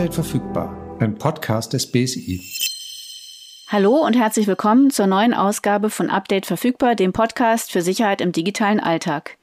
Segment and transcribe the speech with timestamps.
[0.00, 2.40] Update verfügbar, ein Podcast des BSI.
[3.68, 8.32] Hallo und herzlich willkommen zur neuen Ausgabe von Update verfügbar, dem Podcast für Sicherheit im
[8.32, 9.36] digitalen Alltag.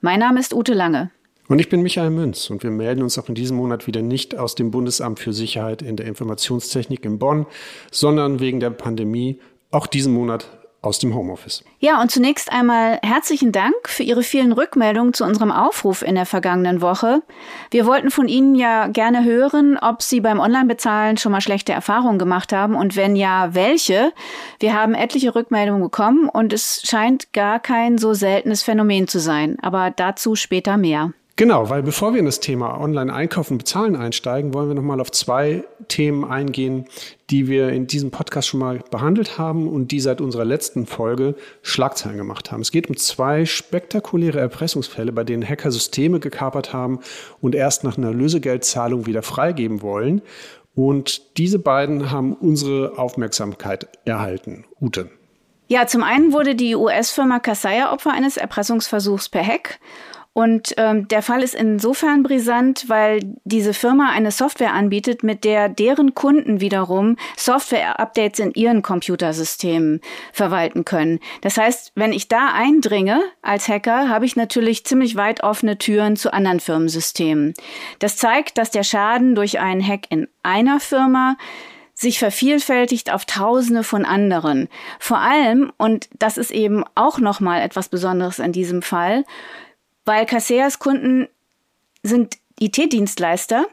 [0.00, 1.10] Mein Name ist Ute Lange.
[1.48, 4.38] Und ich bin Michael Münz und wir melden uns auch in diesem Monat wieder nicht
[4.38, 7.46] aus dem Bundesamt für Sicherheit in der Informationstechnik in Bonn,
[7.90, 9.40] sondern wegen der Pandemie
[9.72, 10.46] auch diesen Monat
[10.84, 11.64] aus dem Homeoffice.
[11.78, 16.26] Ja, und zunächst einmal herzlichen Dank für Ihre vielen Rückmeldungen zu unserem Aufruf in der
[16.26, 17.22] vergangenen Woche.
[17.70, 22.18] Wir wollten von Ihnen ja gerne hören, ob Sie beim Online-Bezahlen schon mal schlechte Erfahrungen
[22.18, 24.12] gemacht haben und wenn ja, welche.
[24.60, 29.56] Wir haben etliche Rückmeldungen bekommen und es scheint gar kein so seltenes Phänomen zu sein,
[29.62, 31.12] aber dazu später mehr.
[31.36, 35.10] Genau, weil bevor wir in das Thema Online-Einkaufen und Bezahlen einsteigen, wollen wir nochmal auf
[35.10, 36.86] zwei Themen eingehen,
[37.30, 41.34] die wir in diesem Podcast schon mal behandelt haben und die seit unserer letzten Folge
[41.62, 42.60] Schlagzeilen gemacht haben.
[42.60, 47.00] Es geht um zwei spektakuläre Erpressungsfälle, bei denen Hacker Systeme gekapert haben
[47.40, 50.22] und erst nach einer Lösegeldzahlung wieder freigeben wollen.
[50.74, 54.64] Und diese beiden haben unsere Aufmerksamkeit erhalten.
[54.80, 55.08] Ute.
[55.68, 59.78] Ja, zum einen wurde die US-Firma Kaseya Opfer eines Erpressungsversuchs per Hack
[60.34, 65.68] und ähm, der Fall ist insofern brisant, weil diese Firma eine Software anbietet, mit der
[65.68, 70.00] deren Kunden wiederum Software-Updates in ihren Computersystemen
[70.32, 71.20] verwalten können.
[71.40, 76.16] Das heißt, wenn ich da eindringe als Hacker, habe ich natürlich ziemlich weit offene Türen
[76.16, 77.54] zu anderen Firmensystemen.
[78.00, 81.36] Das zeigt, dass der Schaden durch einen Hack in einer Firma
[81.94, 84.68] sich vervielfältigt auf Tausende von anderen.
[84.98, 89.24] Vor allem, und das ist eben auch nochmal etwas Besonderes in diesem Fall,
[90.04, 91.28] weil Kaseas Kunden
[92.02, 93.66] sind IT-Dienstleister,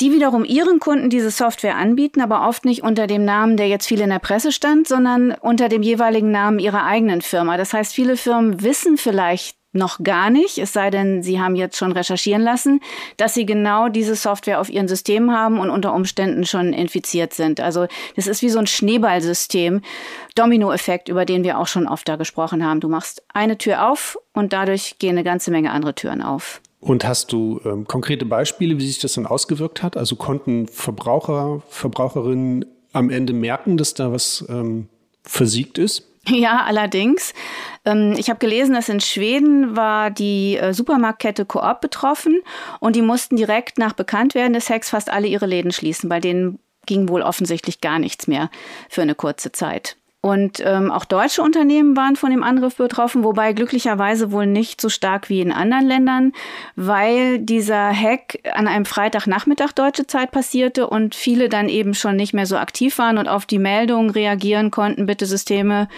[0.00, 3.86] die wiederum ihren Kunden diese Software anbieten, aber oft nicht unter dem Namen, der jetzt
[3.86, 7.56] viel in der Presse stand, sondern unter dem jeweiligen Namen ihrer eigenen Firma.
[7.56, 11.76] Das heißt, viele Firmen wissen vielleicht noch gar nicht, es sei denn, sie haben jetzt
[11.76, 12.80] schon recherchieren lassen,
[13.16, 17.60] dass sie genau diese Software auf ihren Systemen haben und unter Umständen schon infiziert sind.
[17.60, 17.86] Also
[18.16, 19.80] das ist wie so ein Schneeballsystem,
[20.34, 22.80] Dominoeffekt, über den wir auch schon oft da gesprochen haben.
[22.80, 26.60] Du machst eine Tür auf und dadurch gehen eine ganze Menge andere Türen auf.
[26.80, 29.96] Und hast du ähm, konkrete Beispiele, wie sich das dann ausgewirkt hat?
[29.96, 34.88] Also konnten Verbraucher, Verbraucherinnen am Ende merken, dass da was ähm,
[35.22, 36.11] versiegt ist?
[36.28, 37.34] Ja, allerdings.
[37.84, 42.42] Ähm, ich habe gelesen, dass in Schweden war die äh, Supermarktkette Coop betroffen
[42.78, 46.08] und die mussten direkt nach Bekanntwerden des Hacks fast alle ihre Läden schließen.
[46.08, 48.50] Bei denen ging wohl offensichtlich gar nichts mehr
[48.88, 49.96] für eine kurze Zeit.
[50.24, 54.88] Und ähm, auch deutsche Unternehmen waren von dem Angriff betroffen, wobei glücklicherweise wohl nicht so
[54.88, 56.32] stark wie in anderen Ländern,
[56.76, 62.34] weil dieser Hack an einem Freitagnachmittag deutsche Zeit passierte und viele dann eben schon nicht
[62.34, 65.88] mehr so aktiv waren und auf die Meldung reagieren konnten, bitte Systeme,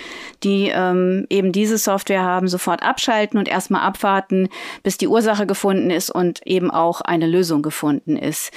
[0.42, 4.48] die ähm, eben diese Software haben, sofort abschalten und erstmal abwarten,
[4.82, 8.52] bis die Ursache gefunden ist und eben auch eine Lösung gefunden ist.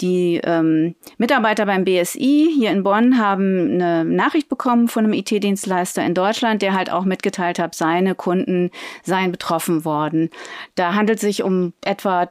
[0.00, 5.18] Die ähm, Mitarbeiter beim BSI hier in Bonn haben eine Nachricht bekommen von einem einem
[5.20, 8.70] IT-Dienstleister in Deutschland, der halt auch mitgeteilt hat, seine Kunden
[9.02, 10.30] seien betroffen worden.
[10.74, 12.30] Da handelt es sich um etwa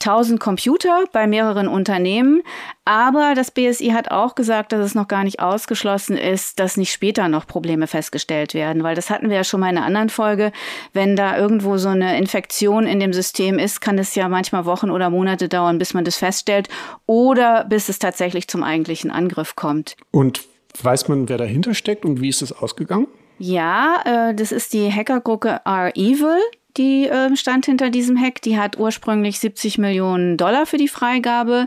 [0.00, 2.42] 1000 Computer bei mehreren Unternehmen.
[2.84, 6.92] Aber das BSI hat auch gesagt, dass es noch gar nicht ausgeschlossen ist, dass nicht
[6.92, 8.82] später noch Probleme festgestellt werden.
[8.82, 10.52] Weil das hatten wir ja schon mal in einer anderen Folge.
[10.92, 14.90] Wenn da irgendwo so eine Infektion in dem System ist, kann es ja manchmal Wochen
[14.90, 16.68] oder Monate dauern, bis man das feststellt
[17.06, 19.96] oder bis es tatsächlich zum eigentlichen Angriff kommt.
[20.10, 20.40] Und
[20.82, 23.06] Weiß man, wer dahinter steckt und wie ist es ausgegangen?
[23.38, 26.38] Ja, äh, das ist die Hackergruppe R-Evil.
[26.76, 28.42] Die äh, stand hinter diesem Hack.
[28.42, 31.66] Die hat ursprünglich 70 Millionen Dollar für die Freigabe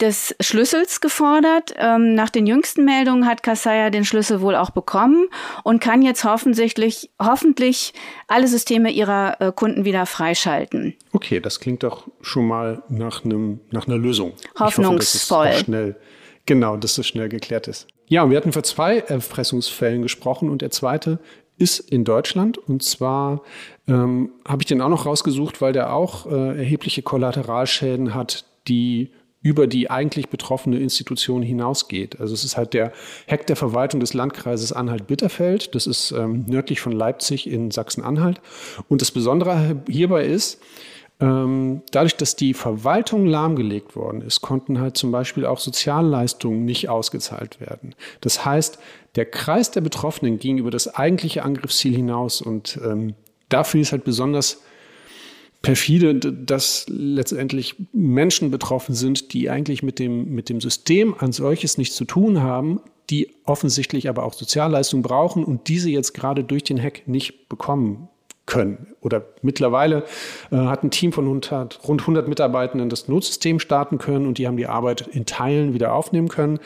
[0.00, 1.74] des Schlüssels gefordert.
[1.76, 5.28] Ähm, nach den jüngsten Meldungen hat Kassaya den Schlüssel wohl auch bekommen
[5.64, 7.92] und kann jetzt hoffentlich, hoffentlich
[8.28, 10.94] alle Systeme ihrer äh, Kunden wieder freischalten.
[11.12, 14.34] Okay, das klingt doch schon mal nach, einem, nach einer Lösung.
[14.58, 15.48] Hoffnungsvoll.
[15.48, 15.96] Hoffe, schnell,
[16.46, 17.88] genau, dass das schnell geklärt ist.
[18.08, 21.18] Ja, wir hatten vor zwei Erpressungsfällen gesprochen und der zweite
[21.58, 22.56] ist in Deutschland.
[22.56, 23.42] Und zwar
[23.86, 29.10] ähm, habe ich den auch noch rausgesucht, weil der auch äh, erhebliche Kollateralschäden hat, die
[29.40, 32.20] über die eigentlich betroffene Institution hinausgeht.
[32.20, 32.92] Also es ist halt der
[33.28, 35.74] Hack der Verwaltung des Landkreises Anhalt-Bitterfeld.
[35.74, 38.40] Das ist ähm, nördlich von Leipzig in Sachsen-Anhalt.
[38.88, 40.60] Und das Besondere hierbei ist,
[41.20, 47.60] dadurch, dass die Verwaltung lahmgelegt worden ist, konnten halt zum Beispiel auch Sozialleistungen nicht ausgezahlt
[47.60, 47.96] werden.
[48.20, 48.78] Das heißt,
[49.16, 53.14] der Kreis der Betroffenen ging über das eigentliche Angriffsziel hinaus und ähm,
[53.48, 54.62] dafür ist halt besonders
[55.60, 61.78] perfide, dass letztendlich Menschen betroffen sind, die eigentlich mit dem, mit dem System an solches
[61.78, 62.80] nichts zu tun haben,
[63.10, 68.08] die offensichtlich aber auch Sozialleistungen brauchen und diese jetzt gerade durch den Hack nicht bekommen
[68.48, 68.88] können.
[69.00, 70.04] Oder mittlerweile
[70.50, 74.48] äh, hat ein Team von 100, rund 100 Mitarbeitenden das Notsystem starten können und die
[74.48, 76.58] haben die Arbeit in Teilen wieder aufnehmen können.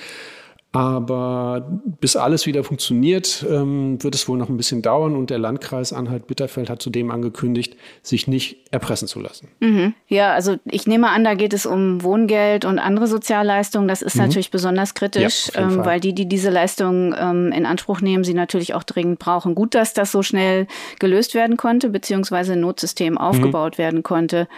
[0.75, 1.69] Aber
[2.01, 5.17] bis alles wieder funktioniert, ähm, wird es wohl noch ein bisschen dauern.
[5.17, 9.49] Und der Landkreis Anhalt-Bitterfeld hat zudem angekündigt, sich nicht erpressen zu lassen.
[9.61, 9.93] Mhm.
[10.09, 13.87] Ja, also ich nehme an, da geht es um Wohngeld und andere Sozialleistungen.
[13.87, 14.23] Das ist mhm.
[14.23, 18.33] natürlich besonders kritisch, ja, ähm, weil die, die diese Leistungen ähm, in Anspruch nehmen, sie
[18.33, 19.55] natürlich auch dringend brauchen.
[19.55, 20.67] Gut, dass das so schnell
[20.99, 23.83] gelöst werden konnte, beziehungsweise ein Notsystem aufgebaut mhm.
[23.83, 24.49] werden konnte.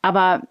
[0.00, 0.42] Aber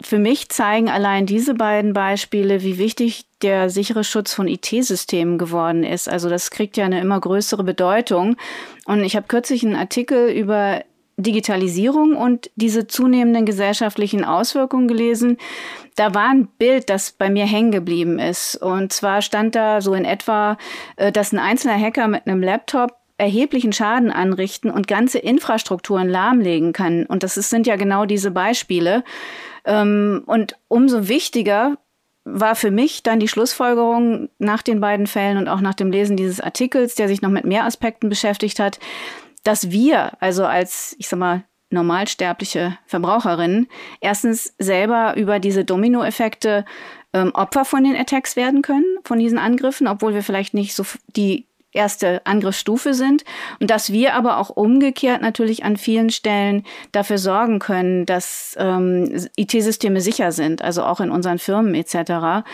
[0.00, 5.82] für mich zeigen allein diese beiden Beispiele, wie wichtig der sichere Schutz von IT-Systemen geworden
[5.82, 6.08] ist.
[6.08, 8.36] Also das kriegt ja eine immer größere Bedeutung.
[8.86, 10.82] Und ich habe kürzlich einen Artikel über
[11.16, 15.36] Digitalisierung und diese zunehmenden gesellschaftlichen Auswirkungen gelesen.
[15.96, 18.54] Da war ein Bild, das bei mir hängen geblieben ist.
[18.54, 20.56] Und zwar stand da so in etwa,
[20.94, 26.72] äh, dass ein einzelner Hacker mit einem Laptop erheblichen Schaden anrichten und ganze Infrastrukturen lahmlegen
[26.72, 27.04] kann.
[27.04, 29.04] Und das sind ja genau diese Beispiele.
[29.64, 31.76] Ähm, und umso wichtiger
[32.24, 36.16] war für mich dann die Schlussfolgerung nach den beiden Fällen und auch nach dem Lesen
[36.16, 38.78] dieses Artikels, der sich noch mit mehr Aspekten beschäftigt hat,
[39.44, 43.68] dass wir, also als, ich sag mal, normalsterbliche Verbraucherinnen,
[44.00, 46.64] erstens selber über diese Dominoeffekte
[47.12, 50.84] ähm, Opfer von den Attacks werden können, von diesen Angriffen, obwohl wir vielleicht nicht so
[51.08, 51.47] die
[51.78, 53.24] erste Angriffsstufe sind
[53.60, 59.28] und dass wir aber auch umgekehrt natürlich an vielen Stellen dafür sorgen können, dass ähm,
[59.36, 62.44] IT-Systeme sicher sind, also auch in unseren Firmen etc.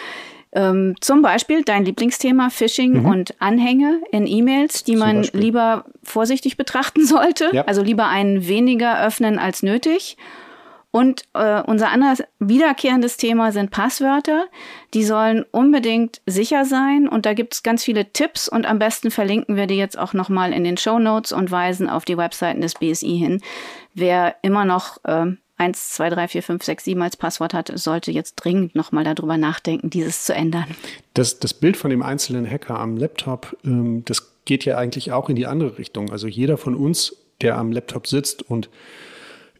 [0.52, 3.06] Ähm, zum Beispiel dein Lieblingsthema Phishing mhm.
[3.06, 7.64] und Anhänge in E-Mails, die man lieber vorsichtig betrachten sollte, ja.
[7.64, 10.16] also lieber einen weniger öffnen als nötig
[10.94, 14.46] und äh, unser anderes wiederkehrendes Thema sind Passwörter.
[14.94, 17.08] Die sollen unbedingt sicher sein.
[17.08, 18.48] Und da gibt es ganz viele Tipps.
[18.48, 21.90] Und am besten verlinken wir die jetzt auch nochmal in den Show Notes und weisen
[21.90, 23.40] auf die Webseiten des BSI hin.
[23.94, 28.12] Wer immer noch äh, 1, 2, 3, 4, 5, 6, 7 als Passwort hat, sollte
[28.12, 30.76] jetzt dringend nochmal darüber nachdenken, dieses zu ändern.
[31.14, 35.28] Das, das Bild von dem einzelnen Hacker am Laptop, ähm, das geht ja eigentlich auch
[35.28, 36.12] in die andere Richtung.
[36.12, 38.70] Also jeder von uns, der am Laptop sitzt und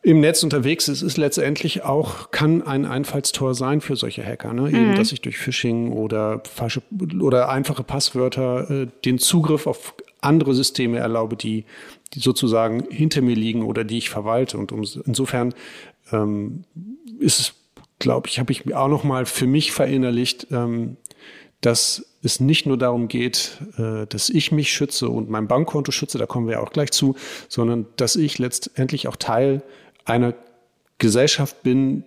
[0.05, 4.53] im Netz unterwegs ist, ist letztendlich auch, kann ein Einfallstor sein für solche Hacker.
[4.53, 4.69] Ne?
[4.69, 4.75] Mhm.
[4.75, 6.83] Eben, dass ich durch Phishing oder falsche
[7.21, 11.65] oder einfache Passwörter äh, den Zugriff auf andere Systeme erlaube, die,
[12.13, 14.59] die sozusagen hinter mir liegen oder die ich verwalte.
[14.59, 15.55] Und um, insofern
[16.13, 16.65] ähm,
[17.19, 17.55] ist es,
[17.99, 20.99] glaube ich, habe ich auch noch mal für mich verinnerlicht, ähm,
[21.63, 26.19] dass es nicht nur darum geht, äh, dass ich mich schütze und mein Bankkonto schütze,
[26.19, 27.17] da kommen wir auch gleich zu,
[27.49, 29.63] sondern dass ich letztendlich auch Teil
[30.05, 30.35] einer
[30.99, 32.05] Gesellschaft bin,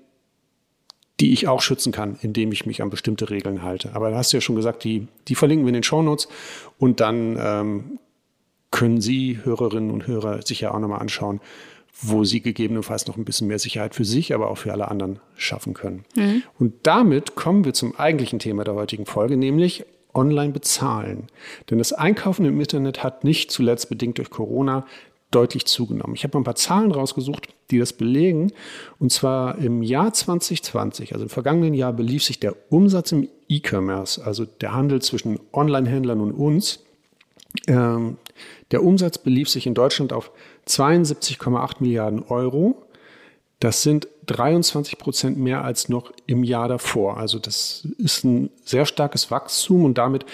[1.20, 3.96] die ich auch schützen kann, indem ich mich an bestimmte Regeln halte.
[3.96, 6.28] Aber da hast du ja schon gesagt, die, die verlinken wir in den Shownotes
[6.78, 8.00] und dann ähm,
[8.72, 11.42] können Sie, Hörerinnen und Hörer, sich ja auch nochmal anschauen,
[12.00, 15.20] wo Sie gegebenenfalls noch ein bisschen mehr Sicherheit für sich, aber auch für alle anderen
[15.36, 16.06] schaffen können.
[16.16, 16.44] Mhm.
[16.60, 21.28] Und damit kommen wir zum eigentlichen Thema der heutigen Folge, nämlich online bezahlen.
[21.70, 24.86] Denn das Einkaufen im Internet hat nicht zuletzt bedingt durch Corona
[25.32, 26.16] deutlich zugenommen.
[26.16, 28.52] Ich habe ein paar Zahlen rausgesucht, die das belegen.
[29.00, 34.24] Und zwar im Jahr 2020, also im vergangenen Jahr, belief sich der Umsatz im E-Commerce,
[34.24, 36.80] also der Handel zwischen Online-Händlern und uns.
[37.68, 38.18] Ähm,
[38.72, 40.32] der Umsatz belief sich in Deutschland auf
[40.68, 42.84] 72,8 Milliarden Euro.
[43.60, 47.18] Das sind 23 Prozent mehr als noch im Jahr davor.
[47.18, 50.26] Also das ist ein sehr starkes Wachstum und damit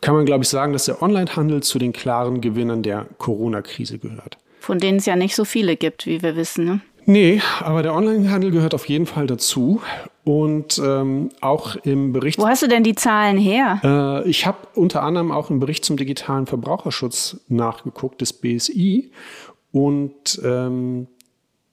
[0.00, 4.36] kann man, glaube ich, sagen, dass der Onlinehandel zu den klaren Gewinnern der Corona-Krise gehört.
[4.62, 6.64] Von denen es ja nicht so viele gibt, wie wir wissen.
[6.64, 6.80] Ne?
[7.04, 9.82] Nee, aber der Onlinehandel gehört auf jeden Fall dazu.
[10.24, 12.38] Und ähm, auch im Bericht.
[12.38, 13.80] Wo hast du denn die Zahlen her?
[13.82, 19.10] Äh, ich habe unter anderem auch im Bericht zum digitalen Verbraucherschutz nachgeguckt des BSI.
[19.72, 21.08] Und ähm,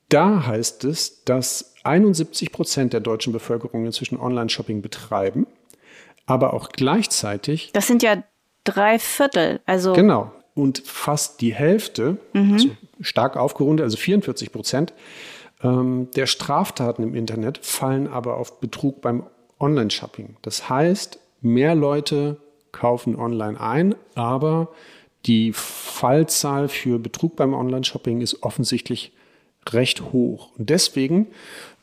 [0.09, 5.45] da heißt es, dass 71 Prozent der deutschen Bevölkerung inzwischen Online-Shopping betreiben
[6.29, 7.71] aber auch gleichzeitig.
[7.73, 8.23] Das sind ja
[8.63, 9.93] drei Viertel, also.
[9.93, 10.31] Genau.
[10.59, 12.53] Und fast die Hälfte, mhm.
[12.53, 12.69] also
[13.01, 14.93] stark aufgerundet, also 44 Prozent
[15.63, 19.23] ähm, der Straftaten im Internet fallen aber auf Betrug beim
[19.59, 20.37] Online-Shopping.
[20.41, 22.37] Das heißt, mehr Leute
[22.71, 24.69] kaufen online ein, aber
[25.25, 29.11] die Fallzahl für Betrug beim Online-Shopping ist offensichtlich
[29.69, 30.51] recht hoch.
[30.57, 31.27] Und deswegen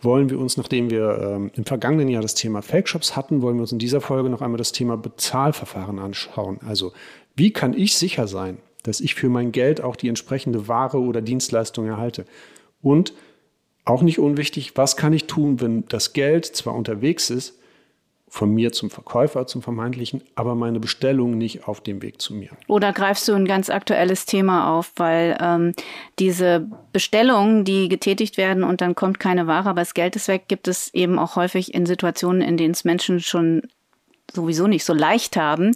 [0.00, 3.62] wollen wir uns, nachdem wir ähm, im vergangenen Jahr das Thema Fake-Shops hatten, wollen wir
[3.62, 6.58] uns in dieser Folge noch einmal das Thema Bezahlverfahren anschauen.
[6.66, 6.92] Also
[7.34, 11.20] wie kann ich sicher sein, dass ich für mein Geld auch die entsprechende Ware oder
[11.20, 12.24] Dienstleistung erhalte?
[12.82, 13.12] Und
[13.84, 17.58] auch nicht unwichtig, was kann ich tun, wenn das Geld zwar unterwegs ist,
[18.28, 22.50] von mir zum Verkäufer, zum vermeintlichen, aber meine Bestellung nicht auf dem Weg zu mir.
[22.66, 25.72] Oder greifst du ein ganz aktuelles Thema auf, weil ähm,
[26.18, 30.48] diese Bestellungen, die getätigt werden und dann kommt keine Ware, aber das Geld ist weg,
[30.48, 33.62] gibt es eben auch häufig in Situationen, in denen es Menschen schon
[34.32, 35.74] sowieso nicht so leicht haben.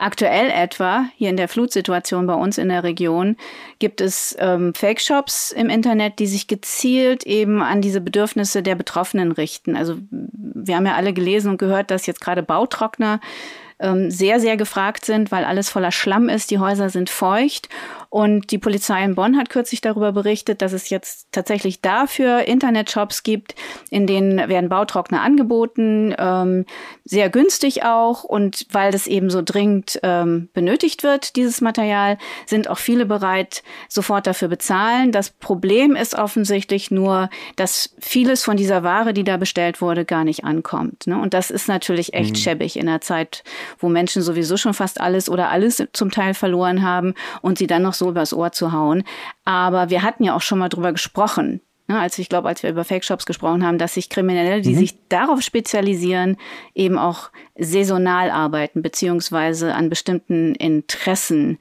[0.00, 3.36] Aktuell etwa, hier in der Flutsituation bei uns in der Region,
[3.80, 9.32] gibt es ähm, Fake-Shops im Internet, die sich gezielt eben an diese Bedürfnisse der Betroffenen
[9.32, 9.76] richten.
[9.76, 13.20] Also wir haben ja alle gelesen und gehört, dass jetzt gerade Bautrockner
[13.80, 17.68] ähm, sehr, sehr gefragt sind, weil alles voller Schlamm ist, die Häuser sind feucht
[18.10, 23.22] und die Polizei in Bonn hat kürzlich darüber berichtet, dass es jetzt tatsächlich dafür Internetshops
[23.22, 23.54] gibt,
[23.90, 26.64] in denen werden Bautrockner angeboten, ähm,
[27.04, 28.24] sehr günstig auch.
[28.24, 33.62] Und weil das eben so dringend ähm, benötigt wird, dieses Material, sind auch viele bereit,
[33.90, 35.12] sofort dafür bezahlen.
[35.12, 40.24] Das Problem ist offensichtlich nur, dass vieles von dieser Ware, die da bestellt wurde, gar
[40.24, 41.06] nicht ankommt.
[41.06, 41.20] Ne?
[41.20, 42.36] Und das ist natürlich echt mhm.
[42.36, 43.44] schäbig in einer Zeit,
[43.78, 47.12] wo Menschen sowieso schon fast alles oder alles zum Teil verloren haben
[47.42, 49.04] und sie dann noch so übers Ohr zu hauen.
[49.44, 52.70] Aber wir hatten ja auch schon mal drüber gesprochen, ne, als ich glaube, als wir
[52.70, 54.78] über Fake-Shops gesprochen haben, dass sich Kriminelle, die mhm.
[54.78, 56.36] sich darauf spezialisieren,
[56.74, 61.58] eben auch saisonal arbeiten, beziehungsweise an bestimmten Interessen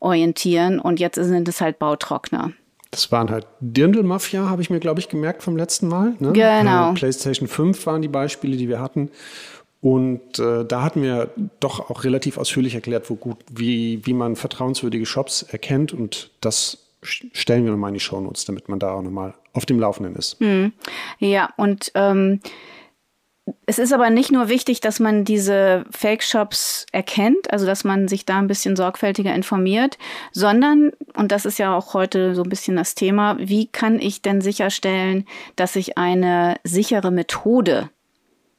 [0.00, 0.78] orientieren.
[0.78, 2.52] Und jetzt sind es halt Bautrockner.
[2.90, 6.14] Das waren halt Dirndl-Mafia, habe ich mir, glaube ich, gemerkt vom letzten Mal.
[6.18, 6.32] Ne?
[6.32, 6.90] Genau.
[6.90, 9.10] Äh, PlayStation 5 waren die Beispiele, die wir hatten.
[9.82, 14.36] Und äh, da hatten wir doch auch relativ ausführlich erklärt, wo gut, wie, wie man
[14.36, 15.92] vertrauenswürdige Shops erkennt.
[15.92, 19.80] Und das stellen wir nochmal in die Shownotes, damit man da auch nochmal auf dem
[19.80, 20.38] Laufenden ist.
[20.38, 20.72] Hm.
[21.18, 22.40] Ja, und ähm,
[23.66, 28.24] es ist aber nicht nur wichtig, dass man diese Fake-Shops erkennt, also dass man sich
[28.24, 29.98] da ein bisschen sorgfältiger informiert,
[30.30, 34.22] sondern, und das ist ja auch heute so ein bisschen das Thema, wie kann ich
[34.22, 37.90] denn sicherstellen, dass ich eine sichere Methode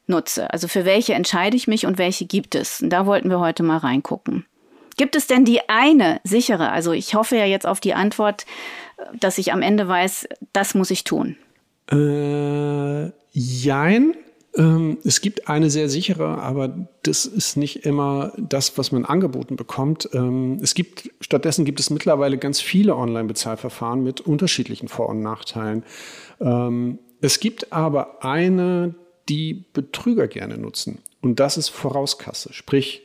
[0.06, 0.52] nutze.
[0.52, 2.80] Also für welche entscheide ich mich und welche gibt es?
[2.80, 4.46] Und da wollten wir heute mal reingucken.
[4.96, 6.70] Gibt es denn die eine sichere?
[6.70, 8.46] Also ich hoffe ja jetzt auf die Antwort,
[9.18, 11.36] dass ich am Ende weiß, das muss ich tun.
[11.90, 14.14] Äh, jein.
[14.56, 19.56] Ähm, es gibt eine sehr sichere, aber das ist nicht immer das, was man angeboten
[19.56, 20.08] bekommt.
[20.12, 25.82] Ähm, es gibt, stattdessen gibt es mittlerweile ganz viele Online-Bezahlverfahren mit unterschiedlichen Vor- und Nachteilen.
[26.40, 28.94] Ähm, es gibt aber eine,
[29.28, 30.98] die Betrüger gerne nutzen.
[31.20, 32.52] Und das ist Vorauskasse.
[32.52, 33.02] Sprich,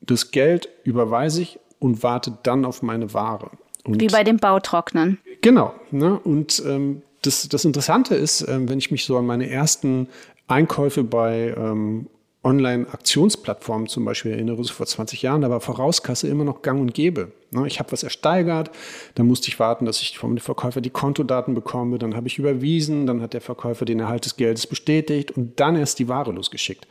[0.00, 3.50] das Geld überweise ich und warte dann auf meine Ware.
[3.84, 5.18] Und Wie bei den Bautrocknern.
[5.40, 5.74] Genau.
[5.90, 6.18] Ne?
[6.18, 10.08] Und ähm, das, das Interessante ist, ähm, wenn ich mich so an meine ersten
[10.48, 12.06] Einkäufe bei ähm,
[12.42, 16.94] Online-Aktionsplattformen zum Beispiel erinnere, so vor 20 Jahren, da war Vorauskasse immer noch gang und
[16.94, 17.32] gäbe.
[17.50, 18.70] Ne, ich habe was ersteigert,
[19.14, 23.06] dann musste ich warten, dass ich vom Verkäufer die Kontodaten bekomme, dann habe ich überwiesen,
[23.06, 26.86] dann hat der Verkäufer den Erhalt des Geldes bestätigt und dann erst die Ware losgeschickt.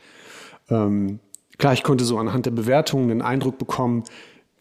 [0.68, 1.18] Ähm,
[1.58, 4.04] klar, ich konnte so anhand der Bewertungen einen Eindruck bekommen,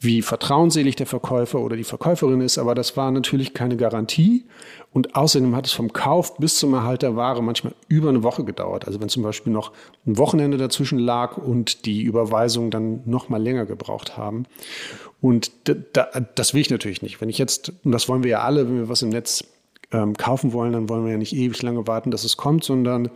[0.01, 4.45] wie vertrauensselig der Verkäufer oder die Verkäuferin ist, aber das war natürlich keine Garantie.
[4.93, 8.45] Und außerdem hat es vom Kauf bis zum Erhalt der Ware manchmal über eine Woche
[8.45, 8.87] gedauert.
[8.87, 9.73] Also wenn zum Beispiel noch
[10.07, 14.45] ein Wochenende dazwischen lag und die Überweisung dann noch mal länger gebraucht haben.
[15.21, 15.51] Und
[16.35, 17.19] das will ich natürlich nicht.
[17.19, 19.43] Wenn ich jetzt, und das wollen wir ja alle, wenn wir was im Netz
[19.91, 23.09] ähm, kaufen wollen, dann wollen wir ja nicht ewig lange warten, dass es kommt, sondern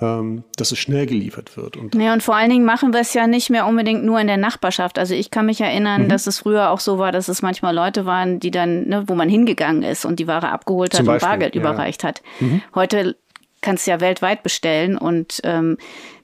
[0.00, 1.76] dass es schnell geliefert wird.
[1.76, 4.26] Und ja, und vor allen Dingen machen wir es ja nicht mehr unbedingt nur in
[4.26, 4.98] der Nachbarschaft.
[4.98, 6.08] Also ich kann mich erinnern, mhm.
[6.08, 9.14] dass es früher auch so war, dass es manchmal Leute waren, die dann, ne, wo
[9.14, 12.22] man hingegangen ist und die Ware abgeholt hat und Bargeld ja, überreicht hat.
[12.40, 12.62] Mhm.
[12.74, 13.16] Heute
[13.60, 15.76] kannst du ja weltweit bestellen und ähm,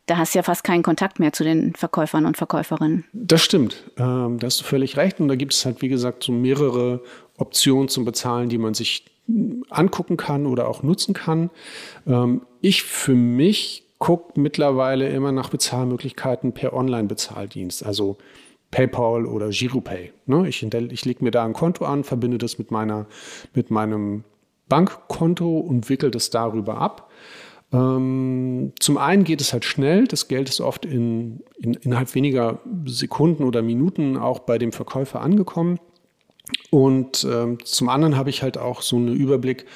[0.06, 3.04] da hast du ja fast keinen Kontakt mehr zu den Verkäufern und Verkäuferinnen.
[3.12, 3.82] Das stimmt.
[3.98, 5.20] Ähm, da hast du völlig recht.
[5.20, 7.02] Und da gibt es halt, wie gesagt, so mehrere
[7.36, 9.04] Optionen zum Bezahlen, die man sich
[9.70, 11.50] angucken kann oder auch nutzen kann.
[12.06, 18.18] Ähm, ich für mich gucke mittlerweile immer nach Bezahlmöglichkeiten per Online-Bezahldienst, also
[18.70, 20.12] PayPal oder Giropay.
[20.26, 20.48] Ne?
[20.48, 23.06] Ich, ich lege mir da ein Konto an, verbinde das mit, meiner,
[23.54, 24.24] mit meinem
[24.68, 27.10] Bankkonto und wickel das darüber ab.
[27.72, 32.60] Ähm, zum einen geht es halt schnell, das Geld ist oft in, in, innerhalb weniger
[32.84, 35.78] Sekunden oder Minuten auch bei dem Verkäufer angekommen.
[36.70, 39.66] Und ähm, zum anderen habe ich halt auch so einen Überblick,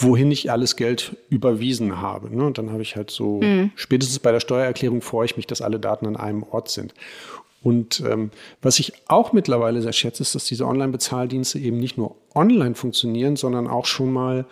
[0.00, 2.34] wohin ich alles Geld überwiesen habe.
[2.34, 2.44] Ne?
[2.44, 3.70] Und dann habe ich halt so, mhm.
[3.74, 6.94] spätestens bei der Steuererklärung freue ich mich, dass alle Daten an einem Ort sind.
[7.62, 8.30] Und ähm,
[8.62, 13.36] was ich auch mittlerweile sehr schätze, ist, dass diese Online-Bezahldienste eben nicht nur online funktionieren,
[13.36, 14.46] sondern auch schon mal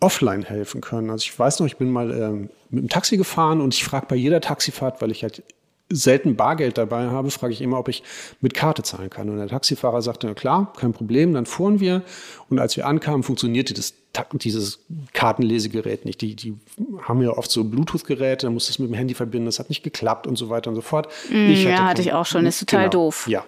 [0.00, 1.10] offline helfen können.
[1.10, 4.06] Also ich weiß noch, ich bin mal ähm, mit dem Taxi gefahren und ich frage
[4.08, 5.42] bei jeder Taxifahrt, weil ich halt
[5.90, 8.02] selten Bargeld dabei habe, frage ich immer, ob ich
[8.40, 9.28] mit Karte zahlen kann.
[9.28, 11.34] Und der Taxifahrer sagte, na klar, kein Problem.
[11.34, 12.02] Dann fuhren wir
[12.48, 13.94] und als wir ankamen, funktionierte das,
[14.34, 14.80] dieses
[15.12, 16.20] Kartenlesegerät nicht.
[16.20, 16.54] Die, die
[17.02, 19.68] haben ja oft so Bluetooth-Geräte, da musst du es mit dem Handy verbinden, das hat
[19.68, 21.08] nicht geklappt und so weiter und so fort.
[21.30, 23.26] Mm, ich ja, hatte ich auch schon, das ist total genau, doof.
[23.28, 23.44] Ja.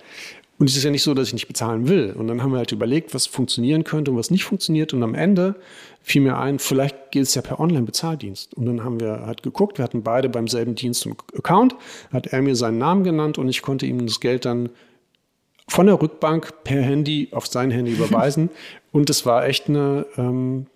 [0.58, 2.14] Und es ist ja nicht so, dass ich nicht bezahlen will.
[2.16, 4.94] Und dann haben wir halt überlegt, was funktionieren könnte und was nicht funktioniert.
[4.94, 5.56] Und am Ende
[6.02, 8.54] fiel mir ein, vielleicht geht es ja per Online-Bezahldienst.
[8.54, 11.76] Und dann haben wir halt geguckt, wir hatten beide beim selben Dienst einen Account,
[12.10, 14.70] hat er mir seinen Namen genannt und ich konnte ihm das Geld dann
[15.68, 18.50] von der Rückbank per Handy auf sein Handy überweisen.
[18.92, 20.66] und es war echt eine ähm,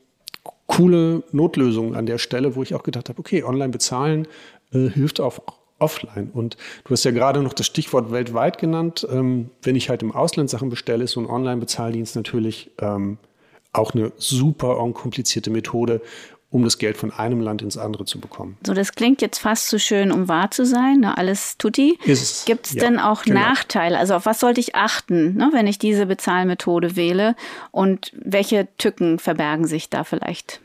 [0.67, 4.27] coole Notlösung an der Stelle, wo ich auch gedacht habe, okay, online bezahlen
[4.73, 5.41] äh, hilft auch
[5.81, 6.31] offline.
[6.33, 9.07] Und du hast ja gerade noch das Stichwort weltweit genannt.
[9.11, 13.19] Ähm, wenn ich halt im Ausland Sachen bestelle, ist so ein Online-Bezahldienst natürlich ähm,
[13.73, 16.01] auch eine super unkomplizierte Methode,
[16.51, 18.59] um das Geld von einem Land ins andere zu bekommen.
[18.67, 21.01] So, das klingt jetzt fast zu schön, um wahr zu sein.
[21.01, 21.17] Ne?
[21.17, 21.97] Alles tutti.
[22.05, 23.41] Gibt es ja, denn auch genau.
[23.41, 23.97] Nachteile?
[23.97, 27.37] Also auf was sollte ich achten, ne, wenn ich diese Bezahlmethode wähle?
[27.71, 30.61] Und welche Tücken verbergen sich da vielleicht?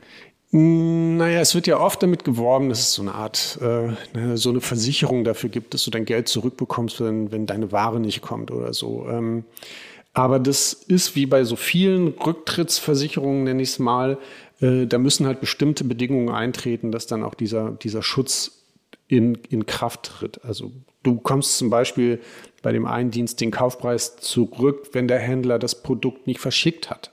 [0.55, 4.37] Hm, naja, es wird ja oft damit geworben, dass es so eine Art, äh, ne,
[4.37, 8.21] so eine Versicherung dafür gibt, dass du dein Geld zurückbekommst, wenn, wenn deine Ware nicht
[8.21, 9.05] kommt oder so.
[9.09, 9.43] Ähm,
[10.13, 14.17] aber das ist wie bei so vielen Rücktrittsversicherungen, nenne ich es mal,
[14.61, 18.63] äh, da müssen halt bestimmte Bedingungen eintreten, dass dann auch dieser, dieser Schutz
[19.09, 20.45] in, in Kraft tritt.
[20.45, 20.71] Also
[21.03, 22.21] du kommst zum Beispiel
[22.61, 27.11] bei dem einen Dienst den Kaufpreis zurück, wenn der Händler das Produkt nicht verschickt hat.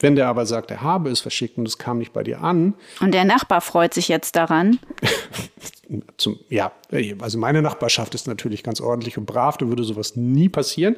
[0.00, 2.74] Wenn der aber sagt, er habe es verschickt und es kam nicht bei dir an.
[3.00, 4.78] Und der Nachbar freut sich jetzt daran.
[6.16, 6.72] Zum, ja,
[7.20, 10.96] also meine Nachbarschaft ist natürlich ganz ordentlich und brav, da würde sowas nie passieren.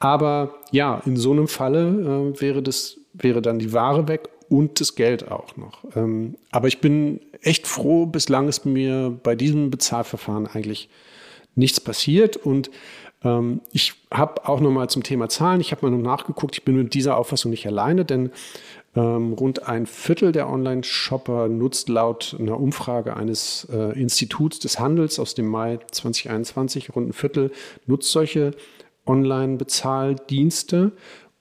[0.00, 4.80] Aber ja, in so einem Falle äh, wäre das, wäre dann die Ware weg und
[4.80, 5.84] das Geld auch noch.
[5.94, 10.88] Ähm, aber ich bin echt froh, bislang ist mir bei diesem Bezahlverfahren eigentlich
[11.54, 12.70] nichts passiert und
[13.24, 16.64] ähm, ich habe auch noch mal zum Thema Zahlen, ich habe mal noch nachgeguckt, ich
[16.64, 18.30] bin mit dieser Auffassung nicht alleine, denn
[18.96, 25.18] ähm, rund ein Viertel der Online-Shopper nutzt laut einer Umfrage eines äh, Instituts des Handels
[25.18, 27.52] aus dem Mai 2021, rund ein Viertel
[27.86, 28.52] nutzt solche
[29.06, 30.92] Online-Bezahldienste.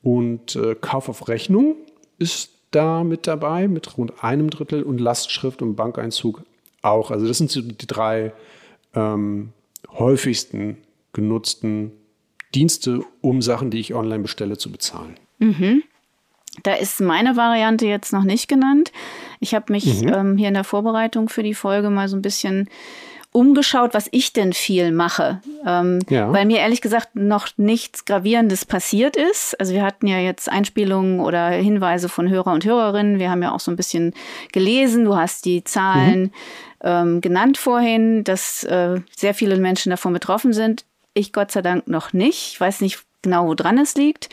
[0.03, 1.75] Und äh, Kauf auf Rechnung
[2.17, 6.43] ist da mit dabei, mit rund einem Drittel und Lastschrift und Bankeinzug
[6.81, 7.11] auch.
[7.11, 8.33] Also das sind so die drei
[8.93, 9.53] ähm,
[9.89, 10.77] häufigsten
[11.17, 11.91] genutzten
[12.53, 15.19] Dienste, um Sachen, die ich online bestelle, zu bezahlen.
[15.39, 15.83] Mhm.
[16.63, 18.91] Da ist meine Variante jetzt noch nicht genannt.
[19.39, 20.13] Ich habe mich mhm.
[20.13, 22.69] ähm, hier in der Vorbereitung für die Folge mal so ein bisschen
[23.31, 25.41] umgeschaut, was ich denn viel mache.
[25.65, 26.31] Ähm, ja.
[26.31, 29.59] Weil mir ehrlich gesagt noch nichts Gravierendes passiert ist.
[29.59, 33.19] Also wir hatten ja jetzt Einspielungen oder Hinweise von Hörer und Hörerinnen.
[33.19, 34.13] Wir haben ja auch so ein bisschen
[34.51, 35.05] gelesen.
[35.05, 36.31] Du hast die Zahlen mhm.
[36.81, 40.85] ähm, genannt vorhin, dass äh, sehr viele Menschen davon betroffen sind.
[41.17, 42.53] Ich Gott sei Dank noch nicht.
[42.53, 44.29] Ich weiß nicht genau, woran es liegt.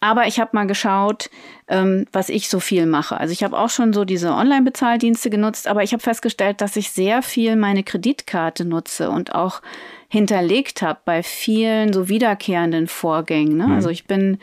[0.00, 1.28] Aber ich habe mal geschaut,
[1.66, 3.18] ähm, was ich so viel mache.
[3.18, 6.92] Also ich habe auch schon so diese Online-Bezahldienste genutzt, aber ich habe festgestellt, dass ich
[6.92, 9.60] sehr viel meine Kreditkarte nutze und auch
[10.08, 13.56] hinterlegt habe bei vielen so wiederkehrenden Vorgängen.
[13.56, 13.66] Ne?
[13.66, 13.74] Mhm.
[13.74, 14.38] Also ich bin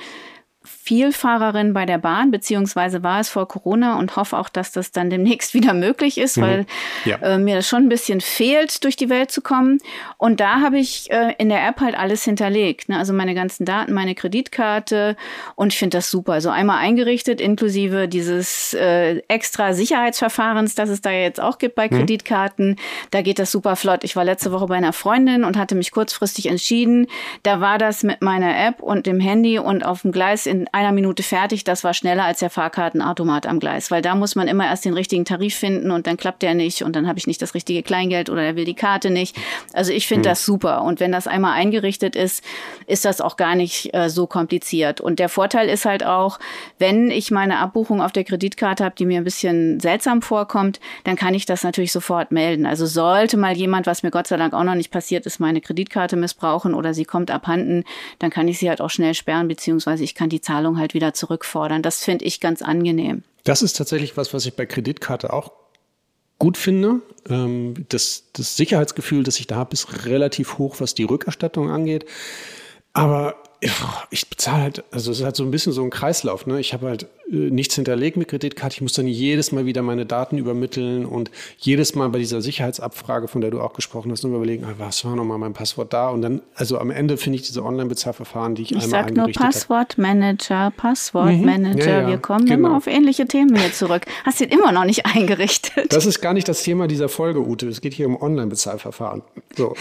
[0.85, 5.09] Vielfahrerin bei der Bahn, beziehungsweise war es vor Corona und hoffe auch, dass das dann
[5.09, 6.41] demnächst wieder möglich ist, mhm.
[6.41, 6.65] weil
[7.05, 7.17] ja.
[7.17, 9.79] äh, mir das schon ein bisschen fehlt, durch die Welt zu kommen.
[10.17, 12.87] Und da habe ich äh, in der App halt alles hinterlegt.
[12.89, 12.99] Ne?
[12.99, 15.15] Also meine ganzen Daten, meine Kreditkarte
[15.55, 16.33] und ich finde das super.
[16.33, 21.73] So also einmal eingerichtet, inklusive dieses äh, extra Sicherheitsverfahrens, das es da jetzt auch gibt
[21.73, 21.95] bei mhm.
[21.95, 22.75] Kreditkarten.
[23.09, 24.03] Da geht das super flott.
[24.03, 27.07] Ich war letzte Woche bei einer Freundin und hatte mich kurzfristig entschieden.
[27.41, 30.91] Da war das mit meiner App und dem Handy und auf dem Gleis in einer
[30.91, 31.63] Minute fertig.
[31.63, 34.93] Das war schneller als der Fahrkartenautomat am Gleis, weil da muss man immer erst den
[34.93, 37.81] richtigen Tarif finden und dann klappt der nicht und dann habe ich nicht das richtige
[37.81, 39.37] Kleingeld oder er will die Karte nicht.
[39.71, 40.31] Also ich finde mhm.
[40.31, 42.43] das super und wenn das einmal eingerichtet ist,
[42.87, 44.99] ist das auch gar nicht äh, so kompliziert.
[44.99, 46.39] Und der Vorteil ist halt auch,
[46.77, 51.15] wenn ich meine Abbuchung auf der Kreditkarte habe, die mir ein bisschen seltsam vorkommt, dann
[51.15, 52.65] kann ich das natürlich sofort melden.
[52.65, 55.61] Also sollte mal jemand, was mir Gott sei Dank auch noch nicht passiert ist, meine
[55.61, 57.85] Kreditkarte missbrauchen oder sie kommt abhanden,
[58.19, 61.13] dann kann ich sie halt auch schnell sperren, beziehungsweise ich kann die Zahlung halt wieder
[61.13, 61.81] zurückfordern.
[61.81, 63.23] Das finde ich ganz angenehm.
[63.43, 65.51] Das ist tatsächlich was, was ich bei Kreditkarte auch
[66.39, 67.01] gut finde.
[67.29, 72.05] Ähm, das, das Sicherheitsgefühl, das ich da habe, ist relativ hoch, was die Rückerstattung angeht.
[72.93, 73.35] Aber
[74.11, 76.45] ich bezahle halt, also es ist halt so ein bisschen so ein Kreislauf.
[76.45, 76.59] Ne?
[76.59, 78.75] Ich habe halt äh, nichts hinterlegt mit Kreditkarte.
[78.75, 83.27] Ich muss dann jedes Mal wieder meine Daten übermitteln und jedes Mal bei dieser Sicherheitsabfrage,
[83.27, 86.09] von der du auch gesprochen hast, nur überlegen, ah, was war nochmal mein Passwort da?
[86.09, 89.31] Und dann, also am Ende finde ich diese Online-Bezahlverfahren, die ich, ich einmal sag nur
[89.31, 91.73] Passwortmanager, Passwortmanager.
[91.73, 91.79] Mhm.
[91.79, 92.67] Ja, ja, Wir kommen genau.
[92.67, 94.05] immer auf ähnliche Themen hier zurück.
[94.23, 95.93] Hast du ihn immer noch nicht eingerichtet?
[95.93, 97.67] Das ist gar nicht das Thema dieser Folge, Ute.
[97.67, 99.23] Es geht hier um Online-Bezahlverfahren.
[99.55, 99.75] So.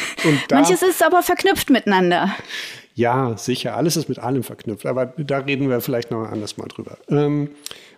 [0.50, 2.34] Manches ist aber verknüpft miteinander.
[2.94, 3.76] Ja, sicher.
[3.76, 4.86] Alles ist mit allem verknüpft.
[4.86, 6.96] Aber da reden wir vielleicht noch anders mal drüber.
[7.08, 7.50] Ähm,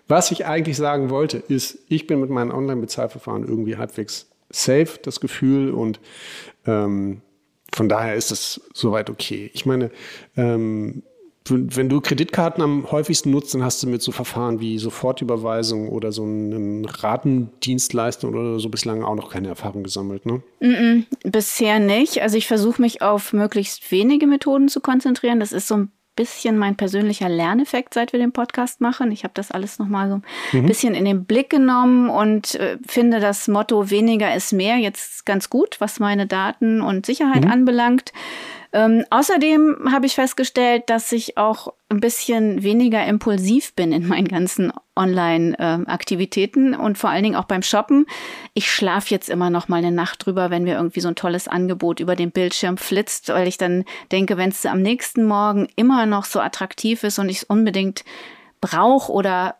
[0.08, 5.20] was ich eigentlich sagen wollte, ist, ich bin mit meinen Online-Bezahlverfahren irgendwie halbwegs safe, das
[5.20, 5.70] Gefühl.
[5.70, 6.00] Und
[6.66, 7.20] ähm,
[7.74, 9.50] von daher ist es soweit okay.
[9.52, 9.90] Ich meine,
[10.36, 11.02] ähm,
[11.50, 16.12] wenn du Kreditkarten am häufigsten nutzt, dann hast du mit so Verfahren wie Sofortüberweisung oder
[16.12, 20.42] so einen Ratendienstleister oder so bislang auch noch keine Erfahrung gesammelt, ne?
[20.60, 22.22] Mm -mm, bisher nicht.
[22.22, 25.40] Also ich versuche mich auf möglichst wenige Methoden zu konzentrieren.
[25.40, 29.12] Das ist so ein bisschen mein persönlicher Lerneffekt, seit wir den Podcast machen.
[29.12, 30.66] Ich habe das alles nochmal so ein mhm.
[30.66, 35.50] bisschen in den Blick genommen und äh, finde das Motto weniger ist mehr jetzt ganz
[35.50, 37.50] gut, was meine Daten und Sicherheit mhm.
[37.50, 38.12] anbelangt.
[38.76, 44.28] Ähm, außerdem habe ich festgestellt, dass ich auch ein bisschen weniger impulsiv bin in meinen
[44.28, 48.04] ganzen Online-Aktivitäten äh, und vor allen Dingen auch beim Shoppen.
[48.52, 51.48] Ich schlafe jetzt immer noch mal eine Nacht drüber, wenn mir irgendwie so ein tolles
[51.48, 56.04] Angebot über den Bildschirm flitzt, weil ich dann denke, wenn es am nächsten Morgen immer
[56.04, 58.04] noch so attraktiv ist und ich es unbedingt
[58.60, 59.56] brauche oder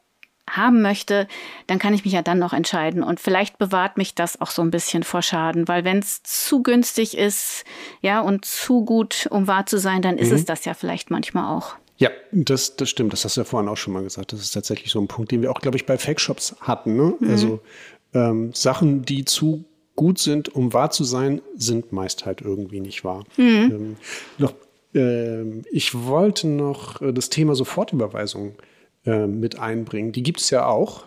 [0.48, 1.26] haben möchte,
[1.66, 3.02] dann kann ich mich ja dann noch entscheiden.
[3.02, 6.62] Und vielleicht bewahrt mich das auch so ein bisschen vor Schaden, weil wenn es zu
[6.62, 7.64] günstig ist,
[8.00, 10.36] ja, und zu gut, um wahr zu sein, dann ist mhm.
[10.36, 11.74] es das ja vielleicht manchmal auch.
[11.98, 13.12] Ja, das, das stimmt.
[13.12, 14.32] Das hast du ja vorhin auch schon mal gesagt.
[14.32, 16.96] Das ist tatsächlich so ein Punkt, den wir auch, glaube ich, bei Fake-Shops hatten.
[16.96, 17.14] Ne?
[17.18, 17.30] Mhm.
[17.30, 17.60] Also
[18.14, 19.64] ähm, Sachen, die zu
[19.96, 23.24] gut sind, um wahr zu sein, sind meist halt irgendwie nicht wahr.
[23.38, 23.44] Mhm.
[23.44, 23.96] Ähm,
[24.36, 24.52] noch,
[24.94, 28.75] äh, ich wollte noch äh, das Thema Sofortüberweisung äh,
[29.06, 30.12] mit einbringen.
[30.12, 31.06] Die gibt es ja auch.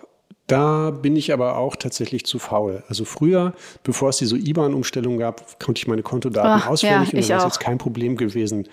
[0.50, 2.84] Da bin ich aber auch tatsächlich zu faul.
[2.88, 7.30] Also früher, bevor es diese IBAN-Umstellung gab, konnte ich meine Kontodaten Ach, auswendig ja, und
[7.30, 8.68] wäre es jetzt kein Problem gewesen.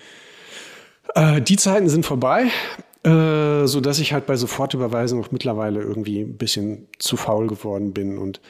[1.13, 2.47] Äh, die Zeiten sind vorbei,
[3.03, 7.93] äh, so dass ich halt bei Sofortüberweisung auch mittlerweile irgendwie ein bisschen zu faul geworden
[7.93, 8.17] bin.
[8.17, 8.41] Und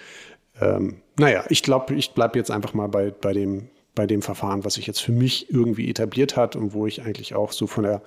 [0.62, 4.64] ähm, naja, ich glaube, ich bleibe jetzt einfach mal bei, bei, dem, bei dem Verfahren,
[4.64, 7.84] was sich jetzt für mich irgendwie etabliert hat und wo ich eigentlich auch so von
[7.84, 8.02] der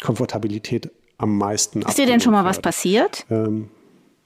[0.00, 3.26] Komfortabilität am meisten Ist dir denn schon mal was passiert?
[3.30, 3.68] Ähm,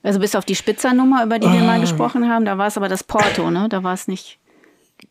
[0.03, 1.81] also bis auf die Spitzernummer, über die wir mal ah.
[1.81, 3.69] gesprochen haben, da war es aber das Porto, ne?
[3.69, 4.39] Da war es nicht.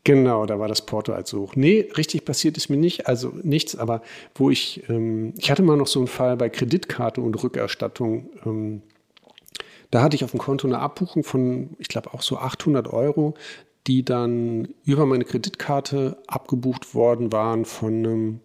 [0.04, 1.56] Genau, da war das Porto als hoch.
[1.56, 4.02] Nee, richtig passiert ist mir nicht, also nichts, aber
[4.36, 8.30] wo ich, ähm, ich hatte mal noch so einen Fall bei Kreditkarte und Rückerstattung.
[8.46, 8.82] Ähm,
[9.91, 13.36] da hatte ich auf dem Konto eine Abbuchung von, ich glaube auch so 800 Euro,
[13.88, 18.39] die dann über meine Kreditkarte abgebucht worden waren von einem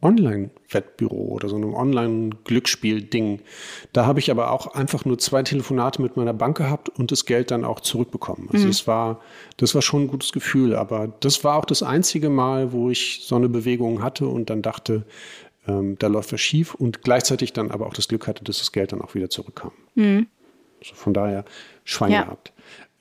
[0.00, 3.40] Online-Wettbüro oder so einem Online-Glücksspiel-Ding.
[3.92, 7.26] Da habe ich aber auch einfach nur zwei Telefonate mit meiner Bank gehabt und das
[7.26, 8.48] Geld dann auch zurückbekommen.
[8.52, 8.70] Also mhm.
[8.70, 9.20] es war,
[9.56, 13.20] das war schon ein gutes Gefühl, aber das war auch das einzige Mal, wo ich
[13.24, 15.04] so eine Bewegung hatte und dann dachte,
[15.66, 18.70] ähm, da läuft was schief und gleichzeitig dann aber auch das Glück hatte, dass das
[18.70, 19.72] Geld dann auch wieder zurückkam.
[19.96, 20.28] Mhm.
[20.80, 21.44] Also von daher
[21.84, 22.22] Schwein ja.
[22.22, 22.52] gehabt.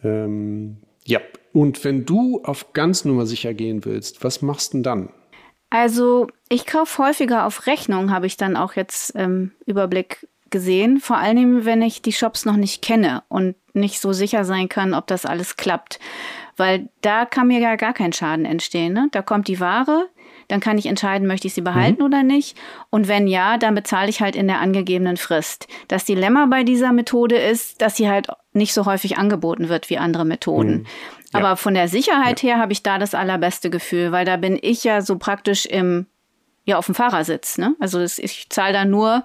[0.03, 1.21] Ähm, ja,
[1.53, 5.09] und wenn du auf ganz Nummer sicher gehen willst, was machst du denn dann?
[5.69, 10.99] Also ich kaufe häufiger auf Rechnung, habe ich dann auch jetzt im ähm, Überblick gesehen.
[10.99, 14.93] Vor allem, wenn ich die Shops noch nicht kenne und nicht so sicher sein kann,
[14.93, 15.99] ob das alles klappt.
[16.55, 18.93] Weil da kann mir ja gar kein Schaden entstehen.
[18.93, 19.09] Ne?
[19.11, 20.09] Da kommt die Ware,
[20.47, 22.05] dann kann ich entscheiden, möchte ich sie behalten mhm.
[22.05, 22.57] oder nicht.
[22.89, 25.67] Und wenn ja, dann bezahle ich halt in der angegebenen Frist.
[25.87, 29.97] Das Dilemma bei dieser Methode ist, dass sie halt nicht so häufig angeboten wird wie
[29.97, 30.71] andere Methoden.
[30.71, 30.85] Mhm.
[31.33, 32.49] Aber von der Sicherheit ja.
[32.49, 36.07] her habe ich da das allerbeste Gefühl, weil da bin ich ja so praktisch im
[36.67, 37.57] ja auf dem Fahrersitz.
[37.57, 37.75] Ne?
[37.79, 39.23] Also das, ich zahle da nur,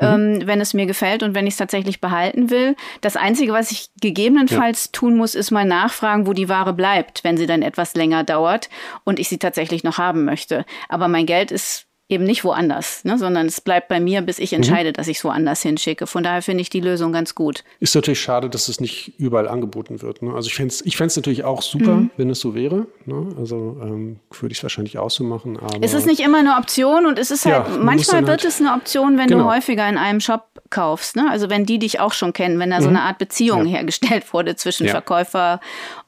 [0.00, 0.06] mhm.
[0.06, 2.74] ähm, wenn es mir gefällt und wenn ich es tatsächlich behalten will.
[3.00, 4.90] Das Einzige, was ich gegebenenfalls ja.
[4.92, 8.68] tun muss, ist mal nachfragen, wo die Ware bleibt, wenn sie dann etwas länger dauert
[9.04, 10.66] und ich sie tatsächlich noch haben möchte.
[10.88, 14.50] Aber mein Geld ist eben nicht woanders, ne, sondern es bleibt bei mir, bis ich
[14.50, 14.56] mhm.
[14.56, 14.94] entscheide, mhm.
[14.94, 16.06] dass ich es woanders hinschicke.
[16.06, 17.64] Von daher finde ich die Lösung ganz gut.
[17.78, 20.20] Ist natürlich schade, dass es nicht überall angeboten wird.
[20.20, 20.34] Ne?
[20.34, 22.10] Also ich fände es ich natürlich auch super, mhm.
[22.16, 22.86] wenn es so wäre.
[23.06, 23.28] Ne?
[23.38, 25.56] Also ähm, würde ich es wahrscheinlich auch so machen.
[25.58, 28.44] Aber es ist nicht immer eine Option und es ist halt, ja, manchmal wird halt
[28.44, 29.44] es eine Option, wenn genau.
[29.44, 31.16] du häufiger in einem Shop kaufst.
[31.16, 31.26] Ne?
[31.30, 32.82] Also wenn die dich auch schon kennen, wenn da mhm.
[32.82, 33.76] so eine Art Beziehung ja.
[33.76, 34.92] hergestellt wurde zwischen ja.
[34.92, 35.60] Verkäufer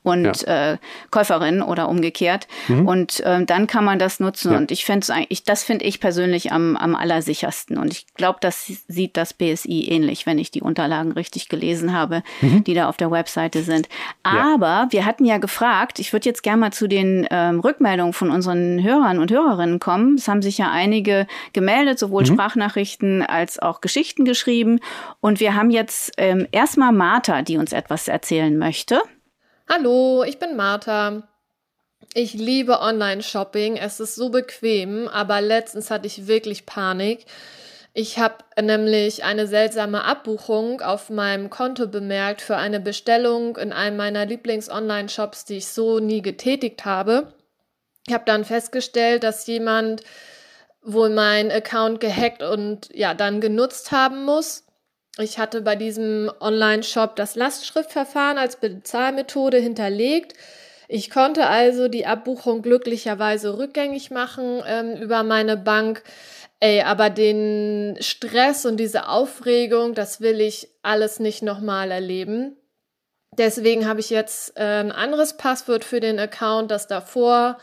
[0.03, 0.73] und ja.
[0.73, 0.79] äh,
[1.11, 2.49] Käuferin oder umgekehrt.
[2.67, 2.88] Mhm.
[2.88, 4.55] Und äh, dann kann man das nutzen.
[4.55, 7.77] Und ich finde es eigentlich, das finde ich ich persönlich am, am allersichersten.
[7.77, 12.23] Und ich glaube, das sieht das BSI ähnlich, wenn ich die Unterlagen richtig gelesen habe,
[12.41, 12.65] mhm.
[12.65, 13.88] die da auf der Webseite sind.
[14.23, 14.88] Aber ja.
[14.91, 18.83] wir hatten ja gefragt, ich würde jetzt gerne mal zu den ähm, Rückmeldungen von unseren
[18.83, 20.15] Hörern und Hörerinnen kommen.
[20.15, 22.27] Es haben sich ja einige gemeldet, sowohl mhm.
[22.27, 24.81] Sprachnachrichten als auch Geschichten geschrieben.
[25.21, 29.03] Und wir haben jetzt ähm, erstmal Martha, die uns etwas erzählen möchte.
[29.74, 31.22] Hallo, ich bin Martha.
[32.12, 33.78] Ich liebe Online-Shopping.
[33.78, 37.24] Es ist so bequem, aber letztens hatte ich wirklich Panik.
[37.94, 43.96] Ich habe nämlich eine seltsame Abbuchung auf meinem Konto bemerkt für eine Bestellung in einem
[43.96, 47.32] meiner Lieblings-Online-Shops, die ich so nie getätigt habe.
[48.06, 50.02] Ich habe dann festgestellt, dass jemand
[50.82, 54.62] wohl meinen Account gehackt und ja, dann genutzt haben muss.
[55.18, 60.35] Ich hatte bei diesem Online-Shop das Lastschriftverfahren als Bezahlmethode hinterlegt.
[60.88, 66.03] Ich konnte also die Abbuchung glücklicherweise rückgängig machen ähm, über meine Bank.
[66.61, 72.57] Ey, aber den Stress und diese Aufregung, das will ich alles nicht nochmal erleben.
[73.37, 77.59] Deswegen habe ich jetzt äh, ein anderes Passwort für den Account, das davor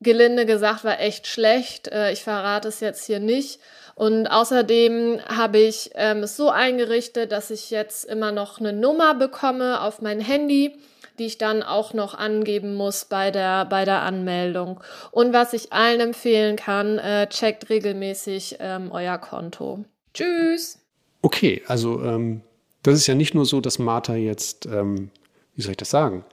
[0.00, 1.88] gelinde gesagt war echt schlecht.
[1.88, 3.60] Äh, ich verrate es jetzt hier nicht.
[3.94, 9.14] Und außerdem habe ich ähm, es so eingerichtet, dass ich jetzt immer noch eine Nummer
[9.14, 10.78] bekomme auf mein Handy,
[11.18, 14.82] die ich dann auch noch angeben muss bei der, bei der Anmeldung.
[15.10, 19.84] Und was ich allen empfehlen kann, äh, checkt regelmäßig ähm, euer Konto.
[20.14, 20.78] Tschüss!
[21.20, 22.40] Okay, also ähm,
[22.82, 25.10] das ist ja nicht nur so, dass Martha jetzt, ähm,
[25.54, 26.24] wie soll ich das sagen,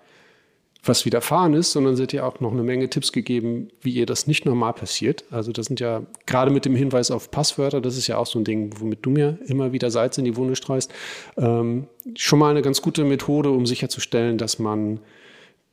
[0.87, 4.05] was widerfahren ist, sondern sie hat ja auch noch eine Menge Tipps gegeben, wie ihr
[4.05, 5.25] das nicht normal passiert.
[5.31, 8.39] Also das sind ja gerade mit dem Hinweis auf Passwörter, das ist ja auch so
[8.39, 10.93] ein Ding, womit du mir immer wieder Salz in die Wunde streust,
[11.37, 14.99] ähm, schon mal eine ganz gute Methode, um sicherzustellen, dass man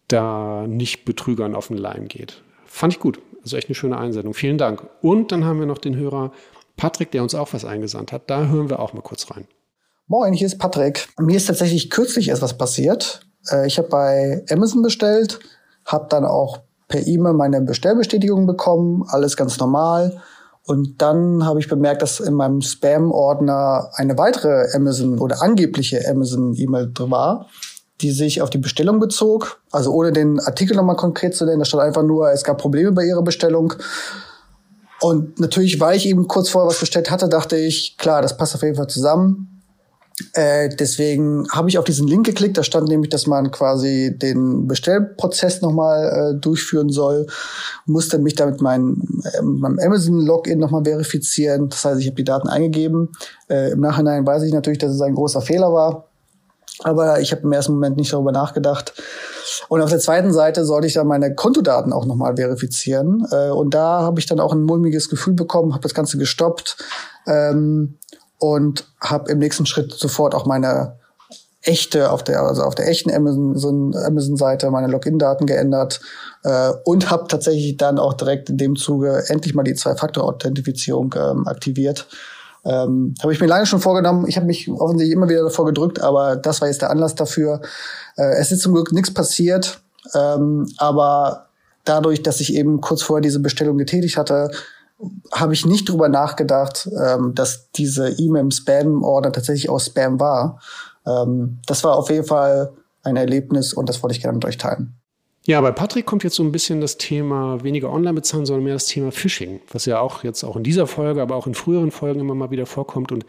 [0.09, 2.43] da nicht Betrügern auf den Leim geht.
[2.67, 3.21] Fand ich gut.
[3.43, 4.35] Also echt eine schöne Einsendung.
[4.35, 4.87] Vielen Dank.
[5.03, 6.33] Und dann haben wir noch den Hörer
[6.77, 8.29] Patrick, der uns auch was eingesandt hat.
[8.31, 9.47] Da hören wir auch mal kurz rein.
[10.07, 11.09] Moin, hier ist Patrick.
[11.19, 13.27] Mir ist tatsächlich kürzlich erst was passiert.
[13.51, 15.41] Äh, ich habe bei Amazon bestellt,
[15.85, 20.21] habe dann auch per E-Mail meine Bestellbestätigung bekommen, alles ganz normal.
[20.67, 26.93] Und dann habe ich bemerkt, dass in meinem Spam-Ordner eine weitere Amazon oder angebliche Amazon-E-Mail
[26.99, 27.49] war,
[28.01, 29.61] die sich auf die Bestellung bezog.
[29.71, 32.93] Also ohne den Artikel nochmal konkret zu nennen, da stand einfach nur, es gab Probleme
[32.93, 33.75] bei ihrer Bestellung.
[35.01, 38.55] Und natürlich, weil ich eben kurz vorher was bestellt hatte, dachte ich, klar, das passt
[38.55, 39.54] auf jeden Fall zusammen.
[40.33, 42.57] Äh, deswegen habe ich auf diesen Link geklickt.
[42.57, 47.27] Da stand nämlich, dass man quasi den Bestellprozess nochmal äh, durchführen soll.
[47.87, 51.69] Musste mich damit mein, äh, meinem Amazon-Login nochmal verifizieren.
[51.69, 53.11] Das heißt, ich habe die Daten eingegeben.
[53.49, 56.09] Äh, Im Nachhinein weiß ich natürlich, dass es ein großer Fehler war.
[56.83, 58.95] Aber ich habe im ersten Moment nicht darüber nachgedacht.
[59.69, 63.27] Und auf der zweiten Seite sollte ich dann meine Kontodaten auch nochmal verifizieren.
[63.31, 66.77] Äh, und da habe ich dann auch ein mulmiges Gefühl bekommen, habe das Ganze gestoppt.
[67.27, 67.97] Ähm,
[68.45, 70.97] und habe im nächsten Schritt sofort auch meine
[71.63, 76.03] echte auf der also auf der echten Amazon Amazon Seite meine Login-Daten geändert
[76.43, 81.49] äh, und habe tatsächlich dann auch direkt in dem Zuge endlich mal die Zwei-Faktor-Authentifizierung ähm,
[81.49, 82.07] aktiviert.
[82.67, 84.27] Ähm, habe ich mir lange schon vorgenommen.
[84.29, 87.63] Ich habe mich offensichtlich immer wieder davor gedrückt, aber das war jetzt der Anlass dafür.
[88.17, 89.81] Äh, es ist zum Glück nichts passiert,
[90.15, 91.47] ähm, aber
[91.85, 94.51] dadurch, dass ich eben kurz vorher diese Bestellung getätigt hatte,
[95.33, 100.61] habe ich nicht drüber nachgedacht, ähm, dass diese E-Mail im Spam-Order tatsächlich auch Spam war.
[101.07, 104.59] Ähm, das war auf jeden Fall ein Erlebnis und das wollte ich gerne mit euch
[104.59, 104.95] teilen.
[105.47, 108.75] Ja, bei Patrick kommt jetzt so ein bisschen das Thema weniger online bezahlen, sondern mehr
[108.75, 111.91] das Thema Phishing, was ja auch jetzt auch in dieser Folge, aber auch in früheren
[111.91, 113.13] Folgen immer mal wieder vorkommt.
[113.13, 113.27] Und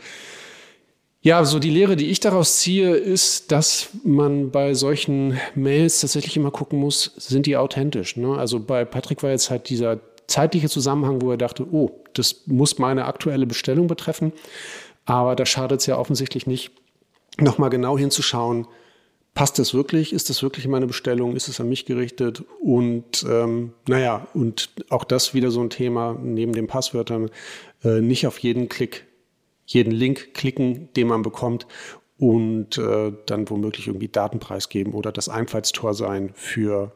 [1.22, 6.38] ja, so die Lehre, die ich daraus ziehe, ist, dass man bei solchen Mails tatsächlich
[6.38, 8.16] immer gucken muss, sind die authentisch.
[8.16, 8.38] Ne?
[8.38, 12.80] Also bei Patrick war jetzt halt dieser zeitliche Zusammenhang, wo er dachte, oh, das muss
[12.80, 14.34] meine aktuelle Bestellung betreffen.
[15.06, 16.72] Aber da schadet es ja offensichtlich nicht,
[17.38, 18.68] nochmal genau hinzuschauen,
[19.36, 20.14] passt das wirklich?
[20.14, 21.36] Ist das wirklich meine Bestellung?
[21.36, 22.44] Ist es an mich gerichtet?
[22.62, 27.30] Und ähm, naja, und auch das wieder so ein Thema neben den Passwörtern,
[27.84, 29.06] äh, nicht auf jeden Klick,
[29.66, 31.68] jeden Link klicken, den man bekommt
[32.18, 36.94] und äh, dann womöglich irgendwie Datenpreis geben oder das Einfallstor sein für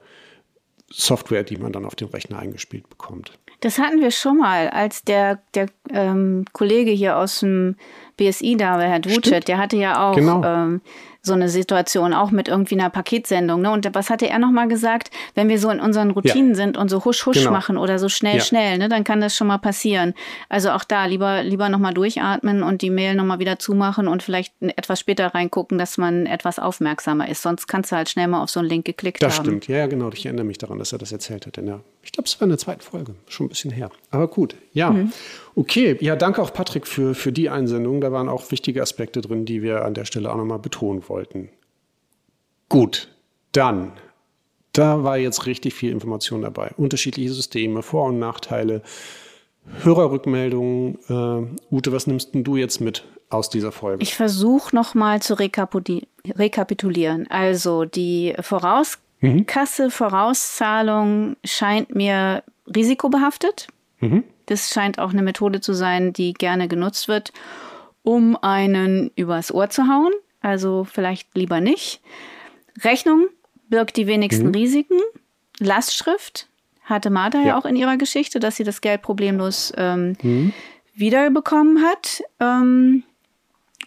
[0.91, 3.31] Software, die man dann auf den Rechner eingespielt bekommt.
[3.61, 7.75] Das hatten wir schon mal, als der, der ähm, Kollege hier aus dem
[8.17, 10.43] BSI da war, Herr Ducet, der hatte ja auch genau.
[10.43, 10.81] ähm,
[11.21, 13.61] so eine Situation, auch mit irgendwie einer Paketsendung.
[13.61, 13.71] Ne?
[13.71, 15.11] Und was hatte er nochmal gesagt?
[15.35, 16.55] Wenn wir so in unseren Routinen ja.
[16.55, 17.51] sind und so husch husch genau.
[17.51, 18.41] machen oder so schnell ja.
[18.41, 20.13] schnell, ne, dann kann das schon mal passieren.
[20.47, 24.53] Also auch da lieber lieber nochmal durchatmen und die Mail nochmal wieder zumachen und vielleicht
[24.61, 27.41] etwas später reingucken, dass man etwas aufmerksamer ist.
[27.41, 29.45] Sonst kannst du halt schnell mal auf so einen Link geklickt das haben.
[29.45, 30.09] Das stimmt, ja, genau.
[30.13, 31.57] Ich erinnere mich daran, dass er das erzählt hat.
[31.57, 33.91] In der, ich glaube, es war in der zweiten Folge, schon ein bisschen her.
[34.09, 34.89] Aber gut, ja.
[34.89, 35.13] Mhm.
[35.53, 38.01] Okay, ja, danke auch Patrick für, für die Einsendung.
[38.01, 41.49] Da waren auch wichtige Aspekte drin, die wir an der Stelle auch nochmal betonen wollten.
[42.67, 43.09] Gut,
[43.51, 43.91] dann,
[44.73, 46.71] da war jetzt richtig viel Information dabei.
[46.77, 48.81] Unterschiedliche Systeme, Vor- und Nachteile,
[49.83, 50.97] Hörerrückmeldungen.
[51.09, 54.01] Äh, Ute, was nimmst du jetzt mit aus dieser Folge?
[54.01, 57.27] Ich versuche nochmal zu rekapitulieren.
[57.29, 59.45] Also die Vorauskasse, mhm.
[59.89, 63.67] Vorauszahlung scheint mir risikobehaftet.
[63.99, 64.23] Mhm.
[64.45, 67.31] Das scheint auch eine Methode zu sein, die gerne genutzt wird,
[68.03, 70.11] um einen übers Ohr zu hauen.
[70.41, 72.01] Also vielleicht lieber nicht.
[72.83, 73.27] Rechnung
[73.67, 74.55] birgt die wenigsten mhm.
[74.55, 74.99] Risiken.
[75.59, 76.47] Lastschrift
[76.83, 77.47] hatte Martha ja.
[77.47, 77.57] ja.
[77.57, 80.53] auch in ihrer Geschichte, dass sie das Geld problemlos ähm, mhm.
[80.95, 82.23] wiederbekommen hat.
[82.39, 83.03] Ähm,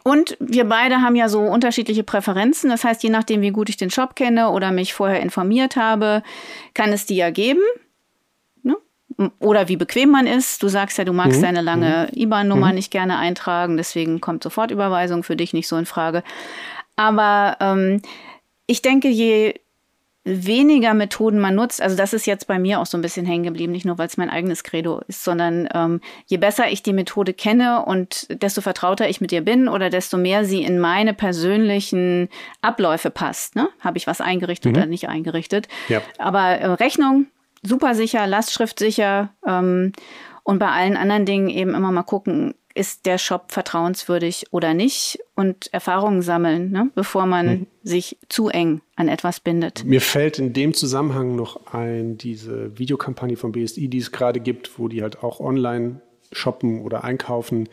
[0.04, 2.70] und wir beide haben ja so unterschiedliche Präferenzen.
[2.70, 6.22] Das heißt, je nachdem, wie gut ich den Shop kenne oder mich vorher informiert habe,
[6.74, 7.62] kann es die ja geben.
[8.62, 8.76] Ne?
[9.38, 10.62] Oder wie bequem man ist.
[10.62, 11.42] Du sagst ja, du magst mhm.
[11.42, 12.20] deine lange mhm.
[12.20, 12.74] IBAN-Nummer mhm.
[12.74, 16.24] nicht gerne eintragen, deswegen kommt Sofortüberweisung für dich nicht so in Frage.
[16.96, 18.02] Aber ähm,
[18.66, 19.54] ich denke, je
[20.24, 23.42] weniger Methoden man nutzt, also das ist jetzt bei mir auch so ein bisschen hängen
[23.42, 26.92] geblieben, nicht nur weil es mein eigenes Credo ist, sondern ähm, je besser ich die
[26.92, 31.12] Methode kenne und desto vertrauter ich mit ihr bin oder desto mehr sie in meine
[31.12, 32.28] persönlichen
[32.60, 33.56] Abläufe passt.
[33.56, 33.68] Ne?
[33.80, 34.78] Habe ich was eingerichtet mhm.
[34.78, 35.66] oder nicht eingerichtet?
[35.88, 36.00] Ja.
[36.18, 37.26] Aber äh, Rechnung
[37.62, 39.92] super sicher, Lastschrift sicher ähm,
[40.44, 45.18] und bei allen anderen Dingen eben immer mal gucken, ist der Shop vertrauenswürdig oder nicht
[45.34, 47.66] und Erfahrungen sammeln, ne, bevor man mhm.
[47.82, 49.84] sich zu eng an etwas bindet.
[49.84, 54.78] Mir fällt in dem Zusammenhang noch ein, diese Videokampagne vom BSI, die es gerade gibt,
[54.78, 56.00] wo die halt auch online
[56.32, 57.68] shoppen oder einkaufen,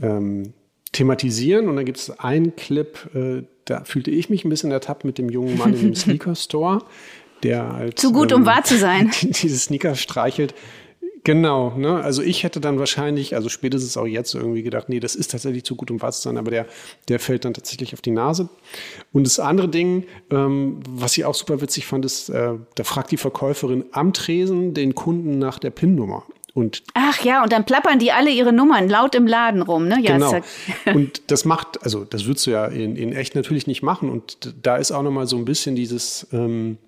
[0.00, 0.54] ähm,
[0.92, 1.68] thematisieren.
[1.68, 5.18] Und da gibt es einen Clip, äh, da fühlte ich mich ein bisschen ertappt mit
[5.18, 6.82] dem jungen Mann in dem Sneaker Store,
[7.42, 7.98] der halt.
[7.98, 9.10] Zu gut, ähm, um wahr zu sein.
[9.20, 10.54] diese Sneaker streichelt.
[11.24, 12.02] Genau, ne?
[12.02, 15.64] Also ich hätte dann wahrscheinlich, also spätestens auch jetzt irgendwie gedacht, nee, das ist tatsächlich
[15.64, 16.66] zu gut, um wahr zu sein, aber der,
[17.08, 18.48] der fällt dann tatsächlich auf die Nase.
[19.12, 23.10] Und das andere Ding, ähm, was ich auch super witzig fand, ist, äh, da fragt
[23.10, 26.24] die Verkäuferin am Tresen den Kunden nach der PIN-Nummer.
[26.54, 29.98] Und Ach ja, und dann plappern die alle ihre Nummern laut im Laden rum, ne?
[30.00, 30.40] Ja, genau.
[30.94, 34.10] und das macht, also das würdest du ja in, in echt natürlich nicht machen.
[34.10, 36.78] Und da ist auch nochmal so ein bisschen dieses, ähm,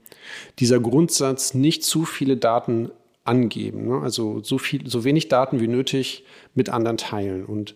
[0.59, 2.91] dieser Grundsatz, nicht zu viele Daten
[3.25, 3.87] angeben.
[3.89, 4.01] Ne?
[4.03, 7.45] Also so viel, so wenig Daten wie nötig mit anderen teilen.
[7.45, 7.75] Und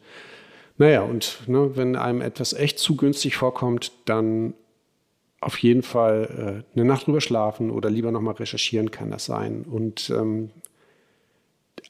[0.78, 4.54] naja, und ne, wenn einem etwas echt zu günstig vorkommt, dann
[5.40, 9.62] auf jeden Fall äh, eine Nacht drüber schlafen oder lieber nochmal recherchieren kann das sein.
[9.62, 10.50] Und ähm,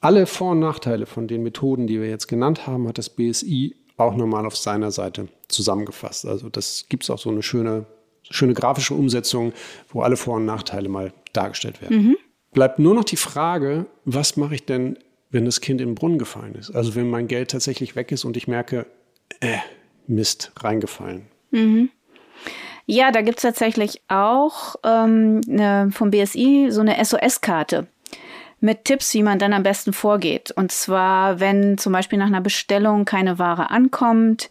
[0.00, 3.74] alle Vor- und Nachteile von den Methoden, die wir jetzt genannt haben, hat das BSI
[3.96, 6.26] auch nochmal auf seiner Seite zusammengefasst.
[6.26, 7.86] Also das gibt es auch so eine schöne,
[8.28, 9.52] schöne grafische Umsetzung,
[9.88, 12.08] wo alle Vor- und Nachteile mal dargestellt werden.
[12.08, 12.16] Mhm
[12.52, 14.98] bleibt nur noch die Frage, was mache ich denn,
[15.30, 16.74] wenn das Kind in den Brunnen gefallen ist?
[16.74, 18.86] Also wenn mein Geld tatsächlich weg ist und ich merke,
[19.40, 19.58] äh,
[20.06, 21.26] Mist, reingefallen.
[21.50, 21.90] Mhm.
[22.86, 27.88] Ja, da gibt es tatsächlich auch ähm, eine, vom BSI so eine SOS-Karte
[28.60, 30.50] mit Tipps, wie man dann am besten vorgeht.
[30.52, 34.50] Und zwar, wenn zum Beispiel nach einer Bestellung keine Ware ankommt,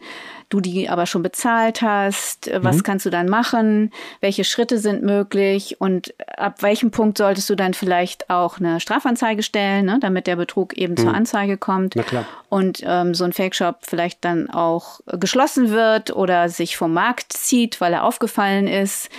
[0.50, 2.84] du die aber schon bezahlt hast, äh, was mhm.
[2.84, 7.74] kannst du dann machen, welche Schritte sind möglich und ab welchem Punkt solltest du dann
[7.74, 10.98] vielleicht auch eine Strafanzeige stellen, ne, damit der Betrug eben mhm.
[10.98, 11.96] zur Anzeige kommt
[12.50, 17.82] und ähm, so ein Fake-Shop vielleicht dann auch geschlossen wird oder sich vom Markt zieht,
[17.82, 19.10] weil er aufgefallen ist.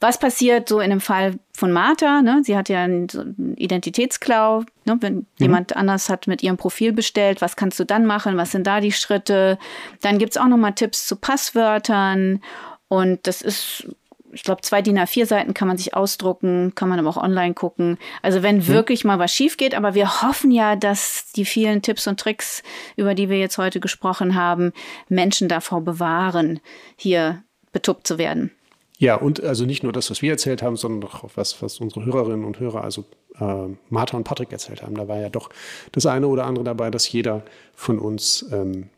[0.00, 2.22] Was passiert so in dem Fall von Martha?
[2.22, 2.42] Ne?
[2.44, 4.64] Sie hat ja einen Identitätsklau.
[4.84, 4.96] Ne?
[5.00, 5.26] Wenn mhm.
[5.38, 8.36] jemand anders hat mit ihrem Profil bestellt, was kannst du dann machen?
[8.36, 9.58] Was sind da die Schritte?
[10.00, 12.40] Dann gibt's auch noch mal Tipps zu Passwörtern.
[12.88, 13.86] Und das ist
[14.34, 17.54] ich glaube, zwei DIN A4 Seiten kann man sich ausdrucken, kann man aber auch online
[17.54, 17.98] gucken.
[18.20, 18.66] Also wenn mhm.
[18.66, 22.62] wirklich mal was schief geht, aber wir hoffen ja, dass die vielen Tipps und Tricks,
[22.96, 24.72] über die wir jetzt heute gesprochen haben,
[25.08, 26.60] Menschen davor bewahren,
[26.96, 28.50] hier betuppt zu werden.
[28.98, 32.04] Ja, und also nicht nur das, was wir erzählt haben, sondern auch was, was unsere
[32.04, 33.04] Hörerinnen und Hörer, also
[33.40, 34.94] äh, Martha und Patrick erzählt haben.
[34.94, 35.50] Da war ja doch
[35.92, 37.42] das eine oder andere dabei, das jeder
[37.74, 38.88] von uns ähm,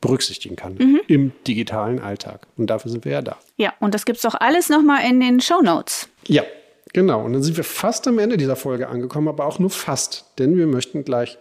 [0.00, 1.00] berücksichtigen kann mhm.
[1.08, 2.46] im digitalen Alltag.
[2.56, 3.36] Und dafür sind wir ja da.
[3.56, 6.08] Ja, und das gibt es doch alles nochmal in den Show Notes.
[6.28, 6.44] Ja,
[6.92, 7.24] genau.
[7.24, 10.56] Und dann sind wir fast am Ende dieser Folge angekommen, aber auch nur fast, denn
[10.56, 11.38] wir möchten gleich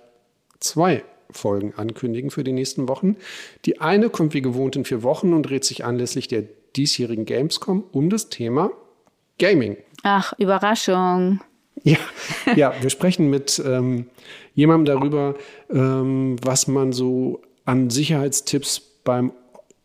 [0.60, 1.04] zwei
[1.34, 3.18] Folgen ankündigen für die nächsten Wochen.
[3.66, 6.44] Die eine kommt wie gewohnt in vier Wochen und dreht sich anlässlich der
[6.76, 8.72] diesjährigen Gamescom um das Thema
[9.40, 9.78] Gaming.
[10.04, 11.42] Ach, Überraschung.
[11.84, 11.98] Ja,
[12.56, 14.08] ja wir sprechen mit ähm,
[14.54, 15.36] jemandem darüber,
[15.70, 19.32] ähm, was man so an Sicherheitstipps beim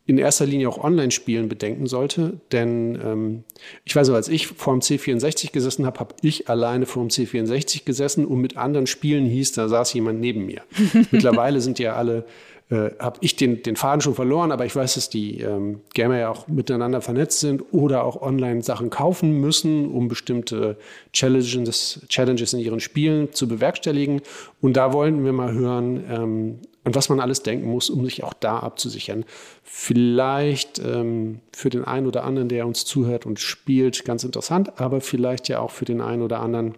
[0.08, 2.40] in erster Linie auch Online-Spielen bedenken sollte.
[2.50, 3.44] Denn ähm,
[3.84, 7.10] ich weiß noch, als ich vor dem C64 gesessen habe, habe ich alleine vor dem
[7.10, 10.62] C64 gesessen und mit anderen Spielen hieß, da saß jemand neben mir.
[11.10, 12.24] Mittlerweile sind ja alle
[12.70, 16.18] äh, habe ich den, den Faden schon verloren, aber ich weiß, dass die ähm, Gamer
[16.18, 20.76] ja auch miteinander vernetzt sind oder auch online Sachen kaufen müssen, um bestimmte
[21.12, 24.20] Challenges, Challenges in ihren Spielen zu bewerkstelligen.
[24.60, 28.22] Und da wollten wir mal hören, ähm, an was man alles denken muss, um sich
[28.22, 29.24] auch da abzusichern.
[29.62, 35.00] Vielleicht ähm, für den einen oder anderen, der uns zuhört und spielt, ganz interessant, aber
[35.00, 36.74] vielleicht ja auch für den einen oder anderen,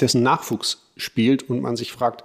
[0.00, 2.24] dessen Nachwuchs spielt und man sich fragt,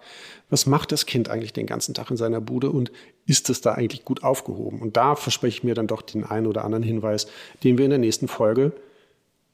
[0.49, 2.91] was macht das Kind eigentlich den ganzen Tag in seiner Bude und
[3.26, 4.82] ist es da eigentlich gut aufgehoben?
[4.82, 7.28] Und da verspreche ich mir dann doch den einen oder anderen Hinweis,
[7.63, 8.74] den wir in der nächsten Folge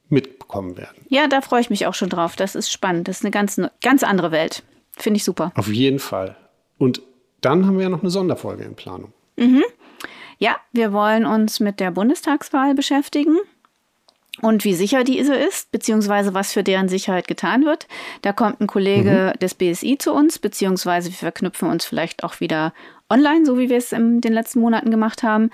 [0.09, 1.05] mitbekommen werden.
[1.09, 2.35] Ja, da freue ich mich auch schon drauf.
[2.35, 3.07] Das ist spannend.
[3.07, 4.63] Das ist eine ganz, ganz andere Welt.
[4.97, 5.51] Finde ich super.
[5.55, 6.35] Auf jeden Fall.
[6.77, 7.01] Und
[7.41, 9.13] dann haben wir ja noch eine Sonderfolge in Planung.
[9.35, 9.63] Mhm.
[10.39, 13.37] Ja, wir wollen uns mit der Bundestagswahl beschäftigen
[14.41, 17.87] und wie sicher diese ist, beziehungsweise was für deren Sicherheit getan wird.
[18.21, 19.39] Da kommt ein Kollege mhm.
[19.39, 22.73] des BSI zu uns, beziehungsweise wir verknüpfen uns vielleicht auch wieder
[23.09, 25.49] online, so wie wir es in den letzten Monaten gemacht haben.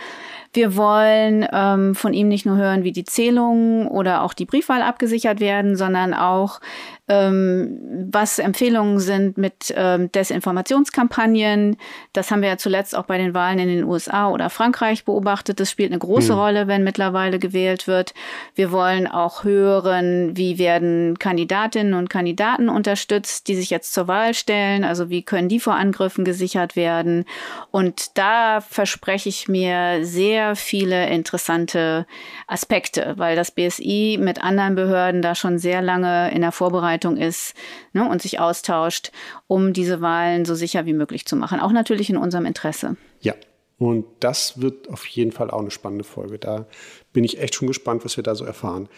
[0.53, 4.83] Wir wollen ähm, von ihm nicht nur hören, wie die Zählungen oder auch die Briefwahl
[4.83, 6.59] abgesichert werden, sondern auch,
[7.07, 11.75] ähm, was Empfehlungen sind mit ähm, Desinformationskampagnen.
[12.13, 15.59] Das haben wir ja zuletzt auch bei den Wahlen in den USA oder Frankreich beobachtet.
[15.59, 16.39] Das spielt eine große mhm.
[16.39, 18.13] Rolle, wenn mittlerweile gewählt wird.
[18.53, 24.35] Wir wollen auch hören, wie werden Kandidatinnen und Kandidaten unterstützt, die sich jetzt zur Wahl
[24.35, 24.83] stellen.
[24.83, 27.25] Also wie können die vor Angriffen gesichert werden.
[27.71, 32.05] Und da verspreche ich mir sehr viele interessante
[32.47, 37.17] Aspekte, weil das BSI mit anderen Behörden da schon sehr lange in der Vorbereitung Vorbereitung
[37.17, 37.53] ist
[37.93, 39.11] ne, und sich austauscht,
[39.47, 41.59] um diese Wahlen so sicher wie möglich zu machen.
[41.59, 42.97] Auch natürlich in unserem Interesse.
[43.21, 43.33] Ja,
[43.77, 46.39] und das wird auf jeden Fall auch eine spannende Folge.
[46.39, 46.65] Da
[47.11, 48.89] bin ich echt schon gespannt, was wir da so erfahren.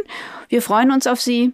[0.47, 1.53] Wir freuen uns auf Sie.